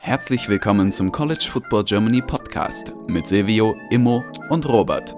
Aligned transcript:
Herzlich 0.00 0.48
willkommen 0.48 0.90
zum 0.90 1.12
College 1.12 1.46
Football 1.48 1.84
Germany 1.84 2.20
Podcast 2.20 2.92
mit 3.06 3.28
Silvio, 3.28 3.76
Immo 3.90 4.24
und 4.48 4.68
Robert. 4.68 5.14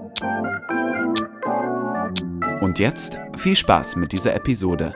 Und 2.60 2.78
jetzt 2.78 3.18
viel 3.38 3.56
Spaß 3.56 3.96
mit 3.96 4.12
dieser 4.12 4.34
Episode. 4.34 4.94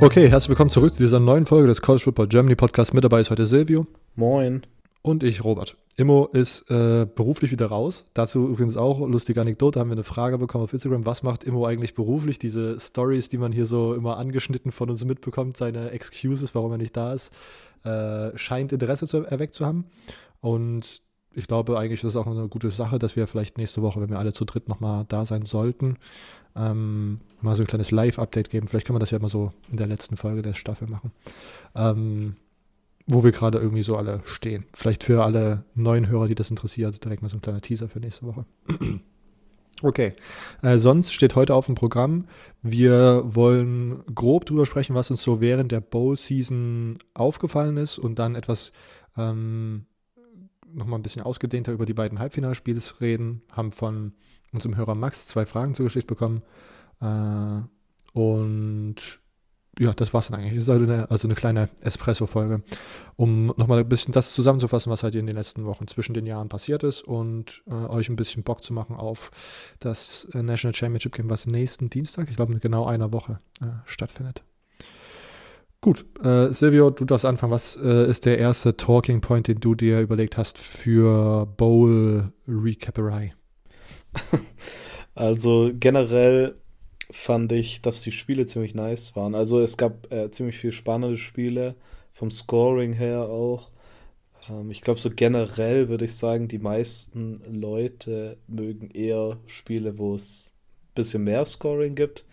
Okay, 0.00 0.28
herzlich 0.28 0.50
willkommen 0.50 0.70
zurück 0.70 0.94
zu 0.94 1.02
dieser 1.02 1.20
neuen 1.20 1.46
Folge 1.46 1.68
des 1.68 1.80
College 1.80 2.02
Football 2.02 2.28
Germany 2.28 2.56
Podcast. 2.56 2.92
Mit 2.92 3.04
dabei 3.04 3.20
ist 3.20 3.30
heute 3.30 3.46
Silvio. 3.46 3.86
Moin. 4.16 4.62
Und 5.00 5.22
ich, 5.22 5.42
Robert. 5.44 5.76
Immo 5.96 6.26
ist 6.32 6.70
äh, 6.70 7.06
beruflich 7.06 7.50
wieder 7.50 7.66
raus. 7.66 8.06
Dazu 8.14 8.48
übrigens 8.48 8.76
auch 8.76 9.06
lustige 9.06 9.40
Anekdote. 9.40 9.78
Haben 9.78 9.90
wir 9.90 9.96
eine 9.96 10.04
Frage 10.04 10.38
bekommen 10.38 10.64
auf 10.64 10.72
Instagram. 10.72 11.04
Was 11.04 11.22
macht 11.22 11.44
Immo 11.44 11.66
eigentlich 11.66 11.94
beruflich? 11.94 12.38
Diese 12.38 12.80
Stories, 12.80 13.28
die 13.28 13.38
man 13.38 13.52
hier 13.52 13.66
so 13.66 13.94
immer 13.94 14.16
angeschnitten 14.16 14.72
von 14.72 14.88
uns 14.88 15.04
mitbekommt, 15.04 15.56
seine 15.56 15.90
Excuses, 15.90 16.54
warum 16.54 16.72
er 16.72 16.78
nicht 16.78 16.96
da 16.96 17.12
ist, 17.12 17.30
äh, 17.84 18.36
scheint 18.38 18.72
Interesse 18.72 19.06
zu, 19.06 19.18
erweckt 19.18 19.54
zu 19.54 19.66
haben. 19.66 19.84
Und 20.40 21.02
ich 21.34 21.46
glaube 21.46 21.78
eigentlich, 21.78 22.02
ist 22.04 22.16
auch 22.16 22.26
eine 22.26 22.48
gute 22.48 22.70
Sache, 22.70 22.98
dass 22.98 23.16
wir 23.16 23.26
vielleicht 23.26 23.58
nächste 23.58 23.82
Woche, 23.82 24.00
wenn 24.00 24.10
wir 24.10 24.18
alle 24.18 24.32
zu 24.32 24.44
dritt 24.44 24.68
nochmal 24.68 25.04
da 25.08 25.24
sein 25.26 25.44
sollten, 25.44 25.96
ähm, 26.56 27.20
mal 27.40 27.54
so 27.54 27.62
ein 27.62 27.66
kleines 27.66 27.90
Live-Update 27.90 28.50
geben. 28.50 28.68
Vielleicht 28.68 28.86
können 28.86 28.96
wir 28.96 29.00
das 29.00 29.10
ja 29.10 29.18
mal 29.18 29.28
so 29.28 29.52
in 29.70 29.76
der 29.76 29.86
letzten 29.86 30.16
Folge 30.16 30.42
der 30.42 30.54
Staffel 30.54 30.88
machen. 30.88 31.12
Ähm, 31.74 32.36
wo 33.06 33.24
wir 33.24 33.32
gerade 33.32 33.58
irgendwie 33.58 33.82
so 33.82 33.96
alle 33.96 34.20
stehen. 34.24 34.64
Vielleicht 34.74 35.04
für 35.04 35.24
alle 35.24 35.64
neuen 35.74 36.08
Hörer, 36.08 36.28
die 36.28 36.34
das 36.34 36.50
interessiert, 36.50 37.04
direkt 37.04 37.22
mal 37.22 37.28
so 37.28 37.36
ein 37.36 37.42
kleiner 37.42 37.60
Teaser 37.60 37.88
für 37.88 38.00
nächste 38.00 38.26
Woche. 38.26 38.44
okay. 39.82 40.14
Äh, 40.62 40.78
sonst 40.78 41.12
steht 41.12 41.34
heute 41.34 41.54
auf 41.54 41.66
dem 41.66 41.74
Programm, 41.74 42.26
wir 42.62 43.22
wollen 43.24 44.02
grob 44.14 44.46
drüber 44.46 44.66
sprechen, 44.66 44.94
was 44.94 45.10
uns 45.10 45.22
so 45.22 45.40
während 45.40 45.72
der 45.72 45.80
Bowl-Season 45.80 46.98
aufgefallen 47.14 47.76
ist 47.76 47.98
und 47.98 48.18
dann 48.18 48.34
etwas 48.34 48.72
ähm, 49.16 49.86
nochmal 50.72 50.98
ein 50.98 51.02
bisschen 51.02 51.22
ausgedehnter 51.22 51.72
über 51.72 51.86
die 51.86 51.94
beiden 51.94 52.18
Halbfinalspiele 52.18 52.80
reden. 53.00 53.42
Haben 53.50 53.72
von 53.72 54.12
unserem 54.52 54.76
Hörer 54.76 54.94
Max 54.94 55.26
zwei 55.26 55.46
Fragen 55.46 55.74
zugeschickt 55.74 56.06
bekommen. 56.06 56.42
Äh, 57.00 57.60
und 58.12 59.21
ja, 59.78 59.92
das 59.92 60.12
war's 60.12 60.28
dann 60.28 60.38
eigentlich. 60.38 60.54
Das 60.54 60.64
ist 60.64 60.68
also 60.68 60.82
eine, 60.82 61.10
also 61.10 61.26
eine 61.26 61.34
kleine 61.34 61.68
Espresso-Folge, 61.80 62.62
um 63.16 63.46
nochmal 63.56 63.78
ein 63.78 63.88
bisschen 63.88 64.12
das 64.12 64.32
zusammenzufassen, 64.34 64.92
was 64.92 65.02
halt 65.02 65.14
in 65.14 65.26
den 65.26 65.36
letzten 65.36 65.64
Wochen 65.64 65.86
zwischen 65.86 66.14
den 66.14 66.26
Jahren 66.26 66.48
passiert 66.48 66.82
ist 66.82 67.02
und 67.02 67.62
äh, 67.66 67.74
euch 67.74 68.08
ein 68.08 68.16
bisschen 68.16 68.42
Bock 68.42 68.62
zu 68.62 68.72
machen 68.72 68.96
auf 68.96 69.30
das 69.80 70.26
äh, 70.34 70.42
National 70.42 70.74
Championship 70.74 71.14
Game, 71.14 71.30
was 71.30 71.46
nächsten 71.46 71.88
Dienstag, 71.88 72.28
ich 72.28 72.36
glaube 72.36 72.52
in 72.52 72.60
genau 72.60 72.86
einer 72.86 73.12
Woche, 73.12 73.38
äh, 73.62 73.66
stattfindet. 73.86 74.42
Gut, 75.80 76.04
äh, 76.24 76.52
Silvio, 76.52 76.90
du 76.90 77.04
darfst 77.04 77.26
anfangen. 77.26 77.50
Was 77.50 77.76
äh, 77.76 78.08
ist 78.08 78.24
der 78.24 78.38
erste 78.38 78.76
Talking 78.76 79.20
Point, 79.20 79.48
den 79.48 79.58
du 79.58 79.74
dir 79.74 80.00
überlegt 80.00 80.36
hast 80.36 80.58
für 80.58 81.46
Bowl 81.46 82.32
Recaperei? 82.46 83.34
Also 85.14 85.70
generell 85.74 86.54
fand 87.12 87.52
ich, 87.52 87.82
dass 87.82 88.00
die 88.00 88.10
Spiele 88.12 88.46
ziemlich 88.46 88.74
nice 88.74 89.14
waren. 89.14 89.34
Also 89.34 89.60
es 89.60 89.76
gab 89.76 90.10
äh, 90.10 90.30
ziemlich 90.30 90.58
viel 90.58 90.72
spannende 90.72 91.16
Spiele, 91.16 91.74
vom 92.12 92.30
Scoring 92.30 92.94
her 92.94 93.22
auch. 93.22 93.70
Ähm, 94.48 94.70
ich 94.70 94.80
glaube, 94.80 94.98
so 94.98 95.10
generell 95.10 95.88
würde 95.88 96.06
ich 96.06 96.16
sagen, 96.16 96.48
die 96.48 96.58
meisten 96.58 97.42
Leute 97.48 98.38
mögen 98.46 98.90
eher 98.90 99.38
Spiele, 99.46 99.98
wo 99.98 100.14
es 100.14 100.52
ein 100.52 100.94
bisschen 100.94 101.24
mehr 101.24 101.44
Scoring 101.44 101.94
gibt. 101.94 102.24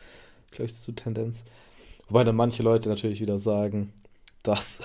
Glaube 0.51 0.69
ich, 0.69 0.75
zu 0.75 0.93
Tendenz. 0.93 1.43
Wobei 2.07 2.23
dann 2.23 2.35
manche 2.35 2.63
Leute 2.63 2.89
natürlich 2.89 3.21
wieder 3.21 3.37
sagen, 3.37 3.93
dass, 4.43 4.81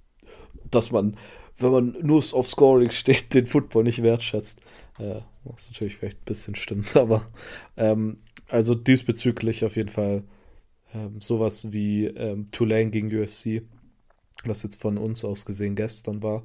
dass 0.70 0.90
man, 0.90 1.16
wenn 1.58 1.70
man 1.70 1.96
nur 2.02 2.22
auf 2.32 2.48
Scoring 2.48 2.90
steht, 2.90 3.34
den 3.34 3.46
Football 3.46 3.84
nicht 3.84 4.02
wertschätzt. 4.02 4.60
Äh, 4.98 5.20
was 5.44 5.68
natürlich 5.70 5.96
vielleicht 5.96 6.22
ein 6.22 6.24
bisschen 6.24 6.54
stimmt, 6.54 6.96
aber 6.96 7.26
ähm, 7.76 8.18
also 8.48 8.74
diesbezüglich 8.74 9.64
auf 9.64 9.76
jeden 9.76 9.88
Fall 9.88 10.24
ähm, 10.94 11.20
sowas 11.20 11.72
wie 11.72 12.06
ähm, 12.06 12.50
Tulane 12.50 12.90
gegen 12.90 13.14
USC, 13.14 13.62
was 14.44 14.62
jetzt 14.62 14.80
von 14.80 14.98
uns 14.98 15.24
aus 15.24 15.44
gesehen 15.44 15.74
gestern 15.74 16.22
war, 16.22 16.44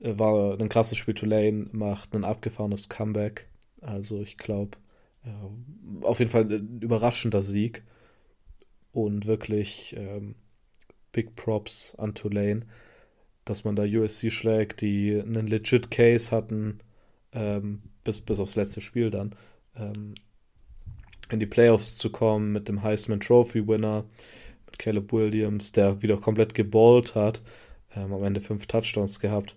äh, 0.00 0.18
war 0.18 0.58
ein 0.58 0.68
krasses 0.68 0.98
Spiel. 0.98 1.14
Tulane 1.14 1.68
macht 1.72 2.14
ein 2.14 2.24
abgefahrenes 2.24 2.88
Comeback. 2.88 3.48
Also 3.80 4.20
ich 4.20 4.36
glaube, 4.36 4.78
äh, 5.24 6.04
auf 6.04 6.18
jeden 6.18 6.30
Fall 6.30 6.44
ein 6.44 6.80
überraschender 6.80 7.42
Sieg 7.42 7.82
und 8.92 9.26
wirklich 9.26 9.94
ähm, 9.98 10.34
Big 11.12 11.36
Props 11.36 11.94
an 11.96 12.14
Tulane, 12.14 12.66
dass 13.44 13.64
man 13.64 13.76
da 13.76 13.84
USC 13.84 14.30
schlägt, 14.30 14.80
die 14.80 15.20
einen 15.20 15.46
legit 15.46 15.90
Case 15.90 16.30
hatten, 16.30 16.78
ähm, 17.32 17.82
bis, 18.04 18.20
bis 18.20 18.38
aufs 18.38 18.56
letzte 18.56 18.80
Spiel 18.80 19.10
dann. 19.10 19.34
In 21.34 21.40
die 21.40 21.46
Playoffs 21.46 21.96
zu 21.96 22.10
kommen 22.10 22.52
mit 22.52 22.68
dem 22.68 22.84
Heisman 22.84 23.18
Trophy 23.18 23.66
Winner, 23.66 24.04
mit 24.66 24.78
Caleb 24.78 25.12
Williams, 25.12 25.72
der 25.72 26.00
wieder 26.00 26.16
komplett 26.16 26.54
geballt 26.54 27.16
hat, 27.16 27.42
ähm, 27.96 28.12
am 28.12 28.22
Ende 28.22 28.40
fünf 28.40 28.66
Touchdowns 28.66 29.18
gehabt. 29.18 29.56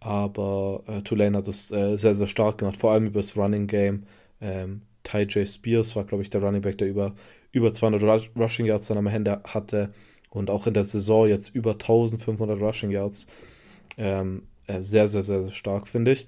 Aber 0.00 0.82
äh, 0.88 1.02
Tulane 1.02 1.38
hat 1.38 1.46
es 1.46 1.70
äh, 1.70 1.94
sehr, 1.96 2.16
sehr 2.16 2.26
stark 2.26 2.58
gemacht, 2.58 2.76
vor 2.76 2.90
allem 2.90 3.06
über 3.06 3.20
das 3.20 3.36
Running 3.36 3.68
Game. 3.68 4.02
Ähm, 4.40 4.82
Ty 5.04 5.22
J. 5.22 5.48
Spears 5.48 5.94
war, 5.94 6.02
glaube 6.02 6.24
ich, 6.24 6.30
der 6.30 6.42
Running 6.42 6.62
Back, 6.62 6.78
der 6.78 6.88
über, 6.88 7.14
über 7.52 7.72
200 7.72 8.28
Rushing 8.34 8.66
Yards 8.66 8.88
dann 8.88 8.98
am 8.98 9.06
Ende 9.06 9.40
hatte 9.44 9.92
und 10.30 10.50
auch 10.50 10.66
in 10.66 10.74
der 10.74 10.82
Saison 10.82 11.28
jetzt 11.28 11.54
über 11.54 11.74
1500 11.74 12.60
Rushing 12.60 12.90
Yards. 12.90 13.28
Ähm, 13.96 14.42
äh, 14.66 14.82
sehr, 14.82 15.06
sehr, 15.06 15.22
sehr, 15.22 15.42
sehr 15.42 15.52
stark, 15.52 15.86
finde 15.86 16.10
ich. 16.14 16.26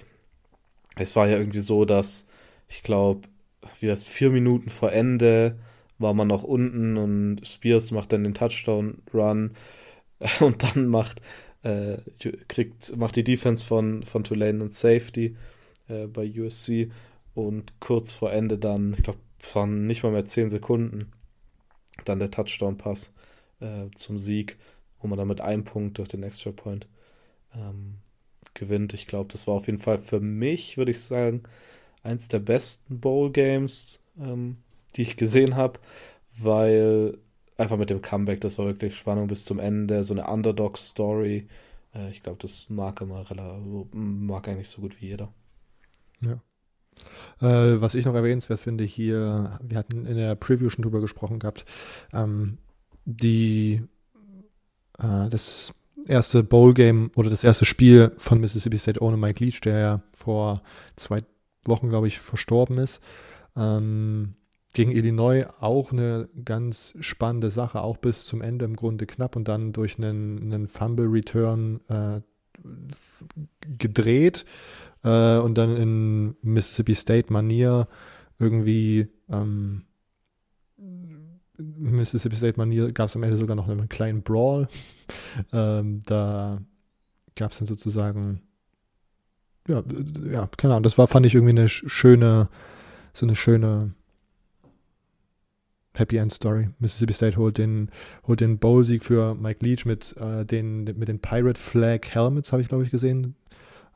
Es 0.94 1.16
war 1.16 1.26
ja 1.26 1.36
irgendwie 1.36 1.58
so, 1.58 1.84
dass 1.84 2.28
ich 2.68 2.84
glaube, 2.84 3.22
wie 3.80 3.86
das 3.86 4.04
vier 4.04 4.30
Minuten 4.30 4.68
vor 4.68 4.92
Ende 4.92 5.58
war 5.98 6.14
man 6.14 6.28
noch 6.28 6.44
unten 6.44 6.96
und 6.96 7.40
Spears 7.46 7.90
macht 7.90 8.12
dann 8.12 8.24
den 8.24 8.34
Touchdown-Run 8.34 9.52
und 10.40 10.62
dann 10.62 10.86
macht, 10.86 11.20
äh, 11.62 11.98
kriegt, 12.48 12.96
macht 12.96 13.16
die 13.16 13.24
Defense 13.24 13.64
von, 13.64 14.04
von 14.04 14.24
Tulane 14.24 14.62
und 14.62 14.74
Safety 14.74 15.36
äh, 15.88 16.06
bei 16.06 16.30
USC 16.30 16.90
und 17.34 17.72
kurz 17.80 18.12
vor 18.12 18.32
Ende 18.32 18.58
dann, 18.58 18.94
ich 18.94 19.02
glaube, 19.02 19.18
waren 19.54 19.86
nicht 19.86 20.02
mal 20.02 20.12
mehr 20.12 20.24
zehn 20.24 20.50
Sekunden, 20.50 21.12
dann 22.04 22.18
der 22.18 22.30
Touchdown-Pass 22.30 23.14
äh, 23.60 23.90
zum 23.94 24.18
Sieg, 24.18 24.56
wo 25.00 25.08
man 25.08 25.18
dann 25.18 25.28
mit 25.28 25.40
einem 25.40 25.64
Punkt 25.64 25.98
durch 25.98 26.08
den 26.08 26.22
Extra 26.22 26.50
Point 26.50 26.86
ähm, 27.54 27.98
gewinnt. 28.54 28.94
Ich 28.94 29.06
glaube, 29.06 29.30
das 29.32 29.46
war 29.46 29.54
auf 29.54 29.66
jeden 29.66 29.78
Fall 29.78 29.98
für 29.98 30.20
mich, 30.20 30.76
würde 30.76 30.90
ich 30.90 31.00
sagen, 31.00 31.44
eins 32.02 32.28
der 32.28 32.38
besten 32.40 33.00
Bowl-Games, 33.00 34.00
ähm, 34.20 34.58
die 34.96 35.02
ich 35.02 35.16
gesehen 35.16 35.56
habe, 35.56 35.78
weil 36.38 37.18
einfach 37.56 37.76
mit 37.76 37.90
dem 37.90 38.02
Comeback, 38.02 38.40
das 38.40 38.58
war 38.58 38.66
wirklich 38.66 38.96
Spannung 38.96 39.26
bis 39.26 39.44
zum 39.44 39.58
Ende, 39.58 40.04
so 40.04 40.14
eine 40.14 40.26
Underdog-Story. 40.26 41.48
Äh, 41.94 42.10
ich 42.10 42.22
glaube, 42.22 42.38
das 42.40 42.70
mag 42.70 43.00
immer 43.00 43.24
mag 43.92 44.48
eigentlich 44.48 44.68
so 44.68 44.80
gut 44.80 45.00
wie 45.00 45.06
jeder. 45.06 45.32
Ja. 46.20 46.40
Äh, 47.40 47.80
was 47.80 47.94
ich 47.94 48.04
noch 48.04 48.14
erwähnenswert 48.14 48.60
finde 48.60 48.84
hier, 48.84 49.58
wir 49.62 49.78
hatten 49.78 50.06
in 50.06 50.16
der 50.16 50.34
Preview 50.34 50.70
schon 50.70 50.82
drüber 50.82 51.00
gesprochen 51.00 51.38
gehabt, 51.38 51.64
ähm, 52.12 52.58
die 53.04 53.82
äh, 54.98 55.28
das 55.28 55.72
erste 56.06 56.42
Bowl-Game 56.42 57.10
oder 57.14 57.30
das 57.30 57.44
erste 57.44 57.64
Spiel 57.64 58.12
von 58.16 58.40
Mississippi 58.40 58.78
State 58.78 59.02
ohne 59.02 59.16
Mike 59.16 59.44
Leach, 59.44 59.60
der 59.60 59.78
ja 59.78 60.02
vor 60.16 60.62
zwei 60.96 61.22
Wochen, 61.68 61.88
glaube 61.88 62.06
ich, 62.06 62.18
verstorben 62.18 62.78
ist. 62.78 63.00
Ähm, 63.56 64.34
gegen 64.72 64.92
Illinois 64.92 65.46
auch 65.60 65.92
eine 65.92 66.28
ganz 66.44 66.94
spannende 67.00 67.50
Sache, 67.50 67.80
auch 67.80 67.96
bis 67.96 68.26
zum 68.26 68.42
Ende 68.42 68.64
im 68.64 68.76
Grunde 68.76 69.06
knapp 69.06 69.34
und 69.34 69.48
dann 69.48 69.72
durch 69.72 69.98
einen, 69.98 70.40
einen 70.42 70.68
Fumble-Return 70.68 71.80
äh, 71.88 72.20
gedreht 73.78 74.44
äh, 75.02 75.38
und 75.38 75.56
dann 75.56 75.76
in 75.76 76.36
Mississippi 76.42 76.94
State-Manier 76.94 77.88
irgendwie 78.38 79.08
ähm, 79.28 79.84
Mississippi 81.58 82.36
State-Manier 82.36 82.92
gab 82.92 83.08
es 83.08 83.16
am 83.16 83.22
Ende 83.22 83.36
sogar 83.36 83.56
noch 83.56 83.68
einen 83.68 83.88
kleinen 83.88 84.22
Brawl. 84.22 84.68
ähm, 85.52 86.02
da 86.06 86.62
gab 87.34 87.52
es 87.52 87.58
dann 87.58 87.66
sozusagen 87.66 88.42
ja, 89.68 89.82
ja, 90.30 90.48
keine 90.56 90.74
Ahnung, 90.74 90.82
das 90.82 90.98
war, 90.98 91.06
fand 91.06 91.26
ich 91.26 91.34
irgendwie 91.34 91.50
eine 91.50 91.68
schöne, 91.68 92.48
so 93.12 93.26
eine 93.26 93.36
schöne 93.36 93.92
Happy 95.94 96.16
End 96.16 96.32
Story. 96.32 96.70
Mississippi 96.78 97.12
State 97.12 97.36
holt 97.36 97.58
den, 97.58 97.90
holt 98.26 98.40
den 98.40 98.58
Bowl-Sieg 98.58 99.02
für 99.02 99.34
Mike 99.34 99.64
Leach 99.64 99.84
mit, 99.84 100.16
äh, 100.16 100.44
den, 100.44 100.84
mit 100.84 101.08
den 101.08 101.20
Pirate 101.20 101.60
Flag 101.60 102.00
Helmets, 102.08 102.52
habe 102.52 102.62
ich 102.62 102.68
glaube 102.68 102.84
ich 102.84 102.90
gesehen. 102.90 103.34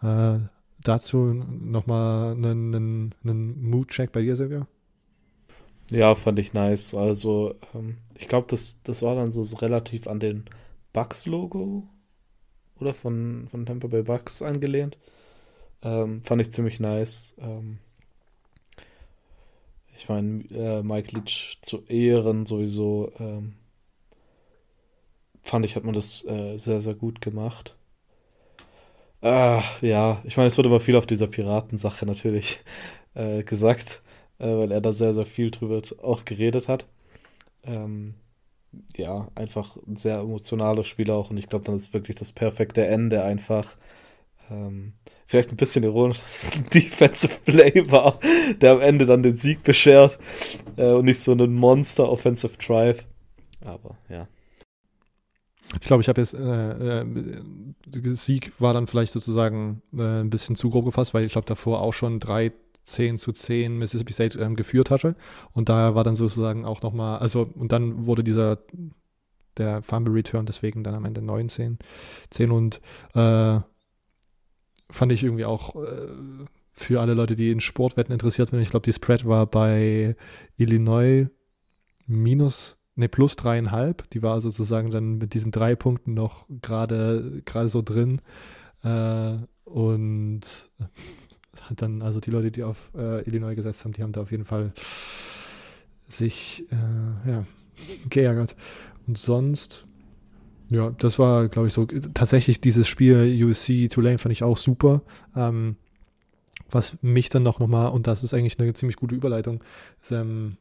Äh, 0.03 0.39
dazu 0.83 1.19
nochmal 1.35 2.33
einen, 2.33 2.75
einen, 2.75 3.15
einen 3.25 3.71
Mood-Check 3.71 4.13
bei 4.13 4.23
dir, 4.23 4.37
Silvia? 4.37 4.67
Ja, 5.91 6.15
fand 6.15 6.39
ich 6.39 6.53
nice. 6.55 6.95
Also, 6.95 7.55
ähm, 7.75 7.99
ich 8.15 8.29
glaube, 8.29 8.47
das, 8.49 8.83
das 8.83 9.03
war 9.03 9.15
dann 9.15 9.31
so 9.31 9.43
relativ 9.57 10.07
an 10.07 10.21
den 10.21 10.45
Bugs-Logo 10.93 11.87
oder 12.81 12.95
von, 12.95 13.47
von 13.51 13.67
Tampa 13.67 13.89
Bay 13.89 14.03
Bucks 14.03 14.43
angelehnt. 14.43 14.99
Ähm, 15.83 16.23
fand 16.25 16.43
ich 16.43 16.53
ziemlich 16.53 16.81
nice. 16.81 17.35
Ähm, 17.39 17.79
ich 19.97 20.09
meine, 20.09 20.45
äh, 20.51 20.83
Mike 20.83 21.15
Leach 21.15 21.59
zu 21.63 21.85
Ehren 21.87 22.47
sowieso 22.47 23.13
ähm, 23.19 23.55
fand 25.43 25.65
ich, 25.65 25.77
hat 25.77 25.85
man 25.85 25.95
das 25.95 26.25
äh, 26.25 26.57
sehr, 26.57 26.81
sehr 26.81 26.95
gut 26.95 27.21
gemacht. 27.21 27.77
Ah, 29.21 29.63
ja, 29.81 30.21
ich 30.25 30.37
meine, 30.37 30.49
es 30.49 30.59
wurde 30.59 30.69
immer 30.69 30.81
viel 30.81 30.97
auf 30.97 31.07
dieser 31.07 31.29
Piratensache 31.29 32.07
natürlich 32.07 32.61
äh, 33.15 33.45
gesagt, 33.45 34.03
äh, 34.39 34.47
weil 34.47 34.73
er 34.73 34.81
da 34.81 34.93
sehr, 34.93 35.15
sehr 35.15 35.27
viel 35.27 35.51
drüber 35.51 35.81
auch 36.03 36.25
geredet 36.25 36.69
hat. 36.69 36.87
Ähm, 37.65 38.15
ja, 38.97 39.29
einfach 39.35 39.77
ein 39.87 39.97
sehr 39.97 40.19
emotionales 40.21 40.87
Spiel 40.87 41.11
auch 41.11 41.31
und 41.31 41.39
ich 41.39 41.49
glaube, 41.49 41.65
dann 41.65 41.77
ist 41.77 41.95
wirklich 41.95 42.17
das 42.17 42.33
perfekte 42.33 42.87
Ende 42.87 43.25
einfach. 43.25 43.77
Ähm, 44.53 44.93
vielleicht 45.27 45.51
ein 45.51 45.57
bisschen 45.57 45.83
ironisch, 45.83 46.19
dass 46.19 46.43
es 46.45 46.57
ein 46.57 46.67
Defensive 46.75 47.41
Play 47.45 47.91
war, 47.91 48.19
der 48.61 48.73
am 48.73 48.81
Ende 48.81 49.07
dann 49.07 49.23
den 49.23 49.35
Sieg 49.35 49.63
beschert 49.63 50.19
äh, 50.77 50.93
und 50.93 51.07
nicht 51.07 51.21
so 51.21 51.33
ein 51.33 51.55
Monster 51.55 52.09
Offensive 52.09 52.59
Drive. 52.59 53.07
Aber 53.65 53.97
ja. 54.09 54.29
Ich 55.81 55.87
glaube, 55.87 56.03
ich 56.03 56.09
habe 56.09 56.21
jetzt, 56.21 56.35
äh, 56.35 57.01
äh, 57.01 58.15
Sieg 58.15 58.53
war 58.59 58.75
dann 58.75 58.87
vielleicht 58.87 59.13
sozusagen 59.13 59.81
äh, 59.97 60.21
ein 60.21 60.29
bisschen 60.29 60.55
zu 60.57 60.69
grob 60.69 60.85
gefasst, 60.85 61.15
weil 61.15 61.25
ich 61.25 61.33
glaube 61.33 61.47
davor 61.47 61.81
auch 61.81 61.95
schon 61.95 62.21
13 62.21 63.17
zu 63.17 63.33
10 63.33 63.79
Mississippi 63.79 64.13
State 64.13 64.39
ähm, 64.39 64.55
geführt 64.55 64.91
hatte. 64.91 65.17
Und 65.53 65.71
da 65.71 65.95
war 65.95 66.05
dann 66.05 66.17
sozusagen 66.17 66.67
auch 66.67 66.83
nochmal, 66.83 67.21
also, 67.21 67.49
und 67.55 67.73
dann 67.73 68.07
wurde 68.07 68.23
dieser, 68.23 68.59
der 69.57 69.83
Fumble 69.83 70.13
Return 70.13 70.45
deswegen 70.45 70.85
dann 70.85 70.95
am 70.95 71.07
Ende 71.07 71.23
19, 71.23 71.79
10 72.29 72.51
und 72.51 72.81
äh, 73.15 73.61
fand 74.93 75.13
ich 75.13 75.25
irgendwie 75.25 75.45
auch 75.45 75.77
äh, 75.77 76.09
für 76.73 77.01
alle 77.01 77.15
Leute, 77.15 77.37
die 77.37 77.51
in 77.51 77.61
Sportwetten 77.61 78.13
interessiert 78.13 78.51
sind. 78.51 78.61
Ich 78.61 78.71
glaube, 78.71 78.85
die 78.85 78.93
Spread 78.93 79.27
war 79.27 79.47
bei 79.47 80.17
Illinois 80.57 81.27
minus 82.07 82.79
ne, 82.95 83.09
plus 83.09 83.37
dreieinhalb. 83.37 84.09
Die 84.11 84.23
war 84.23 84.41
sozusagen 84.41 84.91
dann 84.91 85.19
mit 85.19 85.35
diesen 85.35 85.53
drei 85.53 85.75
Punkten 85.75 86.15
noch 86.15 86.47
gerade 86.61 87.43
gerade 87.45 87.69
so 87.69 87.83
drin. 87.83 88.21
Äh, 88.83 89.37
und 89.65 90.71
hat 91.63 91.83
dann, 91.83 92.03
also 92.03 92.21
die 92.21 92.31
Leute, 92.31 92.51
die 92.51 92.63
auf 92.63 92.91
äh, 92.95 93.23
Illinois 93.23 93.55
gesetzt 93.55 93.85
haben, 93.85 93.93
die 93.93 94.03
haben 94.03 94.13
da 94.13 94.23
auf 94.23 94.31
jeden 94.31 94.45
Fall 94.45 94.73
sich 96.09 96.65
äh, 96.71 97.31
ja, 97.31 97.45
geärgert. 98.09 98.57
Und 99.07 99.19
sonst, 99.19 99.87
ja, 100.73 100.91
das 100.91 101.19
war, 101.19 101.49
glaube 101.49 101.69
ich, 101.69 101.75
so 101.75 101.87
tatsächlich 101.87 102.61
dieses 102.61 102.89
Spiel 102.89 103.45
USC 103.45 103.89
Tulane 103.89 104.19
fand 104.19 104.33
ich 104.33 104.43
auch 104.43 104.57
super. 104.57 105.03
Ähm, 105.37 105.77
was 106.71 106.97
mich 107.03 107.29
dann 107.29 107.43
noch 107.43 107.59
nochmal, 107.59 107.93
und 107.93 108.07
das 108.07 108.25
ist 108.25 108.35
eigentlich 108.35 108.59
eine 108.59 108.73
ziemlich 108.73 108.97
gute 108.97 109.15
Überleitung, 109.15 109.63
ist, 110.01 110.13
ähm, 110.13 110.57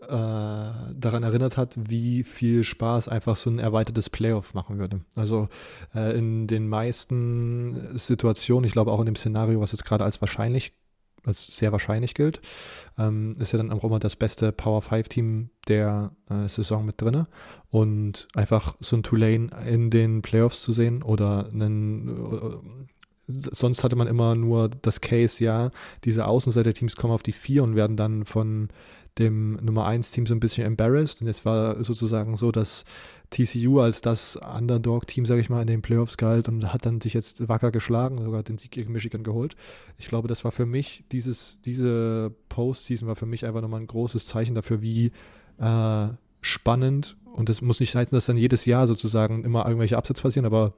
äh, 0.00 0.06
daran 0.06 1.22
erinnert 1.22 1.56
hat, 1.56 1.74
wie 1.76 2.22
viel 2.22 2.62
Spaß 2.62 3.08
einfach 3.08 3.36
so 3.36 3.50
ein 3.50 3.58
erweitertes 3.58 4.10
Playoff 4.10 4.54
machen 4.54 4.78
würde. 4.78 5.00
Also 5.16 5.48
äh, 5.94 6.16
in 6.16 6.46
den 6.46 6.68
meisten 6.68 7.98
Situationen, 7.98 8.64
ich 8.64 8.72
glaube 8.72 8.92
auch 8.92 9.00
in 9.00 9.06
dem 9.06 9.16
Szenario, 9.16 9.60
was 9.60 9.72
jetzt 9.72 9.84
gerade 9.84 10.04
als 10.04 10.20
wahrscheinlich, 10.20 10.72
als 11.28 11.46
sehr 11.46 11.70
wahrscheinlich 11.72 12.14
gilt, 12.14 12.40
ähm, 12.98 13.36
ist 13.38 13.52
ja 13.52 13.58
dann 13.58 13.70
auch 13.70 13.84
immer 13.84 13.98
das 13.98 14.16
beste 14.16 14.50
Power 14.50 14.82
5 14.82 15.08
Team 15.08 15.50
der 15.68 16.10
äh, 16.28 16.48
Saison 16.48 16.84
mit 16.84 17.00
drin. 17.00 17.26
Und 17.70 18.28
einfach 18.34 18.76
so 18.80 18.96
ein 18.96 19.02
Tulane 19.02 19.50
in 19.68 19.90
den 19.90 20.22
Playoffs 20.22 20.62
zu 20.62 20.72
sehen 20.72 21.02
oder 21.02 21.48
einen 21.52 22.08
äh, 22.08 22.88
sonst 23.28 23.84
hatte 23.84 23.96
man 23.96 24.08
immer 24.08 24.34
nur 24.34 24.70
das 24.70 25.00
Case, 25.02 25.44
ja, 25.44 25.70
diese 26.04 26.26
Außenseiter-Teams 26.26 26.96
kommen 26.96 27.12
auf 27.12 27.22
die 27.22 27.32
vier 27.32 27.62
und 27.62 27.76
werden 27.76 27.96
dann 27.96 28.24
von 28.24 28.70
dem 29.18 29.54
Nummer 29.62 29.86
1 29.86 30.12
Team 30.12 30.26
so 30.26 30.34
ein 30.34 30.40
bisschen 30.40 30.66
embarrassed. 30.66 31.20
Und 31.20 31.28
es 31.28 31.44
war 31.44 31.82
sozusagen 31.84 32.36
so, 32.36 32.52
dass 32.52 32.84
TCU 33.30 33.80
als 33.80 34.00
das 34.00 34.36
Underdog-Team, 34.36 35.26
sage 35.26 35.40
ich 35.40 35.50
mal, 35.50 35.60
in 35.60 35.66
den 35.66 35.82
Playoffs 35.82 36.16
galt 36.16 36.48
und 36.48 36.72
hat 36.72 36.86
dann 36.86 37.00
sich 37.00 37.14
jetzt 37.14 37.48
wacker 37.48 37.70
geschlagen, 37.70 38.22
sogar 38.22 38.42
den 38.42 38.58
Sieg 38.58 38.70
gegen 38.70 38.92
Michigan 38.92 39.22
geholt. 39.22 39.54
Ich 39.98 40.08
glaube, 40.08 40.28
das 40.28 40.44
war 40.44 40.52
für 40.52 40.66
mich, 40.66 41.04
dieses, 41.12 41.58
diese 41.64 42.32
Postseason 42.48 43.08
war 43.08 43.16
für 43.16 43.26
mich 43.26 43.44
einfach 43.44 43.60
nochmal 43.60 43.80
ein 43.80 43.86
großes 43.86 44.26
Zeichen 44.26 44.54
dafür, 44.54 44.80
wie 44.82 45.12
äh, 45.58 46.08
spannend, 46.40 47.16
und 47.32 47.48
das 47.48 47.60
muss 47.60 47.80
nicht 47.80 47.94
heißen, 47.94 48.16
dass 48.16 48.26
dann 48.26 48.36
jedes 48.36 48.64
Jahr 48.64 48.86
sozusagen 48.86 49.44
immer 49.44 49.64
irgendwelche 49.64 49.96
Absätze 49.96 50.22
passieren, 50.22 50.46
aber 50.46 50.74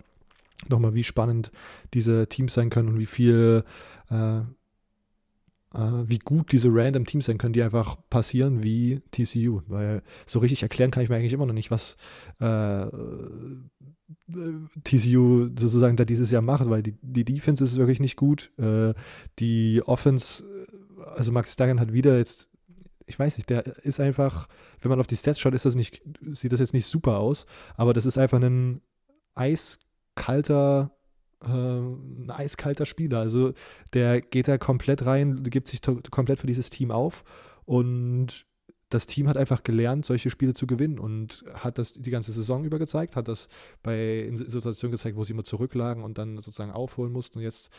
nochmal, 0.69 0.94
wie 0.94 1.05
spannend 1.05 1.50
diese 1.94 2.26
Teams 2.26 2.55
sein 2.55 2.70
können 2.70 2.88
und 2.88 2.99
wie 2.99 3.06
viel 3.06 3.64
äh, 4.11 4.41
wie 5.72 6.19
gut 6.19 6.50
diese 6.50 6.69
random 6.72 7.05
Teams 7.05 7.26
sein 7.26 7.38
können, 7.38 7.52
die 7.52 7.62
einfach 7.62 7.96
passieren 8.11 8.62
wie 8.64 9.02
TCU. 9.12 9.62
Weil 9.69 10.02
so 10.26 10.40
richtig 10.40 10.62
erklären 10.62 10.90
kann 10.90 11.02
ich 11.02 11.08
mir 11.08 11.17
eigentlich 11.17 11.32
immer 11.32 11.46
noch 11.46 11.55
nicht, 11.55 11.70
was 11.70 11.96
äh, 12.40 12.87
TCU 14.84 15.50
sozusagen 15.56 15.96
da 15.96 16.05
dieses 16.05 16.31
Jahr 16.31 16.43
macht, 16.43 16.69
weil 16.69 16.82
die, 16.82 16.96
die 17.02 17.25
Defense 17.25 17.62
ist 17.62 17.76
wirklich 17.76 18.00
nicht 18.00 18.17
gut. 18.17 18.50
Äh, 18.58 18.94
die 19.38 19.82
Offense, 19.84 20.43
also 21.14 21.31
Max 21.31 21.55
Duggan 21.55 21.78
hat 21.81 21.93
wieder 21.93 22.19
jetzt, 22.19 22.49
ich 23.06 23.19
weiß 23.19 23.37
nicht, 23.37 23.50
der 23.50 23.67
ist 23.84 24.00
einfach, 24.00 24.49
wenn 24.81 24.90
man 24.90 25.00
auf 25.00 25.06
die 25.06 25.17
Stats 25.17 25.38
schaut, 25.38 25.55
ist 25.55 25.64
das 25.64 25.76
nicht, 25.76 26.02
sieht 26.32 26.52
das 26.52 26.61
jetzt 26.61 26.75
nicht 26.75 26.87
super 26.87 27.19
aus, 27.19 27.46
aber 27.76 27.93
das 27.93 28.06
ist 28.06 28.19
einfach 28.19 28.40
ein 28.40 28.81
eiskalter 29.34 30.90
äh, 30.93 31.00
ein 31.43 32.31
eiskalter 32.31 32.87
Spieler. 32.87 33.19
Also 33.19 33.55
der 33.95 34.21
geht 34.21 34.49
da 34.49 34.59
komplett 34.59 35.07
rein, 35.07 35.43
gibt 35.45 35.69
sich 35.69 35.81
komplett 36.11 36.39
für 36.41 36.47
dieses 36.47 36.71
Team 36.71 36.91
auf 36.91 37.25
und 37.65 38.47
das 38.91 39.07
Team 39.07 39.29
hat 39.29 39.37
einfach 39.37 39.63
gelernt, 39.63 40.05
solche 40.05 40.31
Spiele 40.31 40.53
zu 40.53 40.67
gewinnen 40.67 40.99
und 40.99 41.45
hat 41.55 41.79
das 41.79 41.93
die 41.93 42.11
ganze 42.11 42.33
Saison 42.33 42.65
über 42.65 42.79
gezeigt, 42.79 43.15
hat 43.15 43.29
das 43.29 43.49
bei 43.85 44.29
Situationen 44.35 44.91
gezeigt, 44.91 45.17
wo 45.17 45.23
sie 45.23 45.33
immer 45.33 45.45
zurücklagen 45.45 46.03
und 46.03 46.19
dann 46.19 46.37
sozusagen 46.37 46.73
aufholen 46.73 47.13
mussten. 47.13 47.39
Und 47.39 47.45
jetzt 47.45 47.71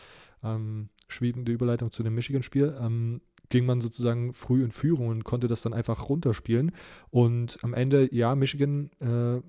ähm, 0.42 0.88
schwebende 1.08 1.52
Überleitung 1.52 1.90
zu 1.90 2.02
dem 2.02 2.14
Michigan-Spiel. 2.14 2.76
Ähm, 2.80 3.20
ging 3.50 3.66
man 3.66 3.82
sozusagen 3.82 4.32
früh 4.32 4.64
in 4.64 4.70
Führung 4.70 5.08
und 5.08 5.24
konnte 5.24 5.46
das 5.46 5.60
dann 5.60 5.74
einfach 5.74 6.08
runterspielen. 6.08 6.72
Und 7.10 7.58
am 7.60 7.74
Ende, 7.74 8.08
ja, 8.14 8.34
Michigan 8.34 8.90
äh, 8.98 9.42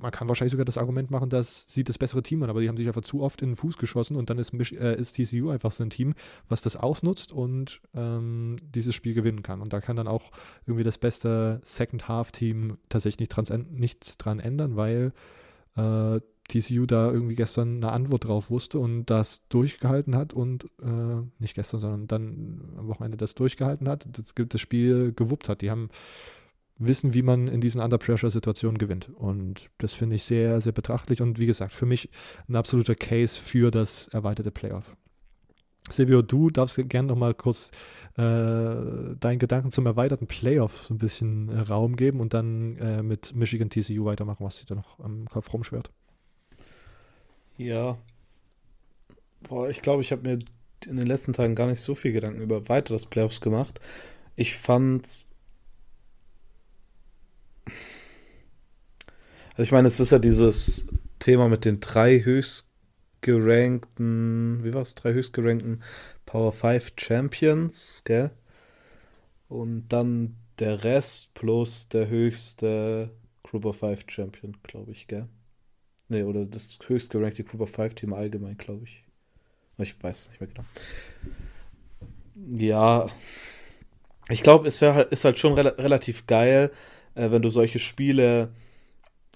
man 0.00 0.10
kann 0.10 0.28
wahrscheinlich 0.28 0.52
sogar 0.52 0.64
das 0.64 0.78
Argument 0.78 1.10
machen, 1.10 1.28
dass 1.28 1.64
sie 1.68 1.84
das 1.84 1.98
bessere 1.98 2.22
Team 2.22 2.40
waren, 2.40 2.50
aber 2.50 2.60
die 2.60 2.68
haben 2.68 2.76
sich 2.76 2.88
einfach 2.88 3.02
zu 3.02 3.22
oft 3.22 3.42
in 3.42 3.50
den 3.50 3.56
Fuß 3.56 3.76
geschossen 3.78 4.16
und 4.16 4.30
dann 4.30 4.38
ist, 4.38 4.52
äh, 4.72 4.96
ist 4.98 5.14
TCU 5.14 5.50
einfach 5.50 5.72
so 5.72 5.84
ein 5.84 5.90
Team, 5.90 6.14
was 6.48 6.62
das 6.62 6.76
ausnutzt 6.76 7.32
und 7.32 7.80
ähm, 7.94 8.56
dieses 8.62 8.94
Spiel 8.94 9.14
gewinnen 9.14 9.42
kann. 9.42 9.60
Und 9.60 9.72
da 9.72 9.80
kann 9.80 9.96
dann 9.96 10.08
auch 10.08 10.32
irgendwie 10.66 10.84
das 10.84 10.98
beste 10.98 11.60
Second-Half-Team 11.62 12.78
tatsächlich 12.88 13.28
nichts 13.70 14.18
dran 14.18 14.40
ändern, 14.40 14.76
weil 14.76 15.12
äh, 15.76 16.20
TCU 16.48 16.86
da 16.86 17.10
irgendwie 17.12 17.34
gestern 17.34 17.76
eine 17.76 17.92
Antwort 17.92 18.24
drauf 18.24 18.50
wusste 18.50 18.78
und 18.78 19.06
das 19.06 19.46
durchgehalten 19.48 20.16
hat 20.16 20.32
und 20.32 20.64
äh, 20.82 21.22
nicht 21.38 21.54
gestern, 21.54 21.80
sondern 21.80 22.06
dann 22.08 22.74
am 22.78 22.88
Wochenende 22.88 23.18
das 23.18 23.34
durchgehalten 23.34 23.86
hat, 23.88 24.08
das, 24.10 24.34
das 24.34 24.60
Spiel 24.60 25.12
gewuppt 25.12 25.48
hat. 25.48 25.60
Die 25.60 25.70
haben 25.70 25.90
wissen, 26.78 27.14
wie 27.14 27.22
man 27.22 27.48
in 27.48 27.60
diesen 27.60 27.80
Under-Pressure-Situationen 27.80 28.78
gewinnt. 28.78 29.10
Und 29.14 29.70
das 29.78 29.92
finde 29.92 30.16
ich 30.16 30.24
sehr, 30.24 30.60
sehr 30.60 30.72
betrachtlich 30.72 31.20
und 31.20 31.38
wie 31.38 31.46
gesagt, 31.46 31.74
für 31.74 31.86
mich 31.86 32.08
ein 32.48 32.56
absoluter 32.56 32.94
Case 32.94 33.38
für 33.38 33.70
das 33.70 34.08
erweiterte 34.08 34.50
Playoff. 34.50 34.96
Silvio, 35.90 36.22
du 36.22 36.50
darfst 36.50 36.78
gerne 36.88 37.08
noch 37.08 37.16
mal 37.16 37.34
kurz 37.34 37.70
äh, 38.16 38.22
deinen 38.22 39.38
Gedanken 39.38 39.70
zum 39.70 39.86
erweiterten 39.86 40.26
Playoff 40.26 40.86
so 40.88 40.94
ein 40.94 40.98
bisschen 40.98 41.48
äh, 41.48 41.60
Raum 41.60 41.96
geben 41.96 42.20
und 42.20 42.34
dann 42.34 42.76
äh, 42.78 43.02
mit 43.02 43.34
Michigan 43.34 43.70
TCU 43.70 44.04
weitermachen, 44.04 44.44
was 44.44 44.58
sich 44.58 44.66
da 44.66 44.74
noch 44.74 44.98
am 45.00 45.26
Kopf 45.28 45.52
rumschwert. 45.52 45.90
Ja. 47.56 47.96
Boah, 49.48 49.68
ich 49.68 49.82
glaube, 49.82 50.02
ich 50.02 50.12
habe 50.12 50.28
mir 50.28 50.38
in 50.86 50.96
den 50.96 51.06
letzten 51.06 51.32
Tagen 51.32 51.54
gar 51.54 51.66
nicht 51.66 51.80
so 51.80 51.94
viel 51.94 52.12
Gedanken 52.12 52.40
über 52.40 52.68
weiteres 52.68 53.06
Playoffs 53.06 53.40
gemacht. 53.40 53.80
Ich 54.36 54.56
fand 54.56 55.28
also 59.58 59.66
ich 59.66 59.72
meine, 59.72 59.88
es 59.88 59.98
ist 59.98 60.12
ja 60.12 60.20
dieses 60.20 60.86
Thema 61.18 61.48
mit 61.48 61.64
den 61.64 61.80
drei 61.80 62.20
höchstgerankten, 62.20 64.62
wie 64.62 64.72
war 64.72 64.82
es, 64.82 64.94
drei 64.94 65.12
höchstgerankten 65.12 65.82
Power 66.26 66.52
5 66.52 66.92
Champions, 66.96 68.02
gell? 68.04 68.30
Und 69.48 69.88
dann 69.88 70.36
der 70.60 70.84
Rest 70.84 71.34
plus 71.34 71.88
der 71.88 72.08
höchste 72.08 73.10
Group 73.42 73.64
of 73.64 73.78
5 73.78 74.04
Champion, 74.08 74.56
glaube 74.62 74.92
ich, 74.92 75.08
gell? 75.08 75.26
Ne, 76.08 76.24
oder 76.24 76.44
das 76.44 76.78
höchstgerankte 76.86 77.42
Group 77.42 77.62
of 77.62 77.70
5 77.70 77.94
Team 77.94 78.12
allgemein, 78.12 78.56
glaube 78.56 78.84
ich. 78.84 79.02
Ich 79.78 80.00
weiß 80.00 80.20
es 80.20 80.28
nicht 80.28 80.40
mehr 80.40 80.50
genau. 80.50 80.64
Ja, 82.48 83.08
ich 84.28 84.44
glaube, 84.44 84.68
es 84.68 84.80
wäre 84.80 84.94
halt, 84.94 85.10
ist 85.10 85.24
halt 85.24 85.36
schon 85.36 85.54
re 85.54 85.76
relativ 85.78 86.28
geil, 86.28 86.70
äh, 87.16 87.32
wenn 87.32 87.42
du 87.42 87.50
solche 87.50 87.80
Spiele 87.80 88.52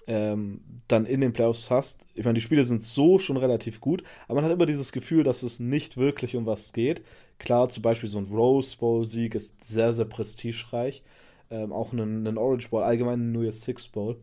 ähm, 0.07 0.61
dann 0.87 1.05
in 1.05 1.21
den 1.21 1.33
Playoffs 1.33 1.71
hast. 1.71 2.05
Ich 2.13 2.25
meine, 2.25 2.35
die 2.35 2.41
Spiele 2.41 2.65
sind 2.65 2.83
so 2.83 3.19
schon 3.19 3.37
relativ 3.37 3.79
gut, 3.79 4.03
aber 4.27 4.35
man 4.35 4.45
hat 4.45 4.51
immer 4.51 4.65
dieses 4.65 4.91
Gefühl, 4.91 5.23
dass 5.23 5.43
es 5.43 5.59
nicht 5.59 5.97
wirklich 5.97 6.35
um 6.35 6.45
was 6.45 6.73
geht. 6.73 7.03
Klar, 7.39 7.69
zum 7.69 7.83
Beispiel 7.83 8.09
so 8.09 8.19
ein 8.19 8.27
Rose 8.31 8.77
Bowl-Sieg 8.77 9.35
ist 9.35 9.63
sehr, 9.65 9.93
sehr 9.93 10.05
prestigereich. 10.05 11.03
Ähm, 11.49 11.71
auch 11.71 11.93
ein, 11.93 12.27
ein 12.27 12.37
Orange 12.37 12.69
Bowl, 12.69 12.83
allgemein 12.83 13.19
ein 13.19 13.31
New 13.31 13.41
Year's 13.41 13.61
Six 13.61 13.87
Bowl. 13.87 14.17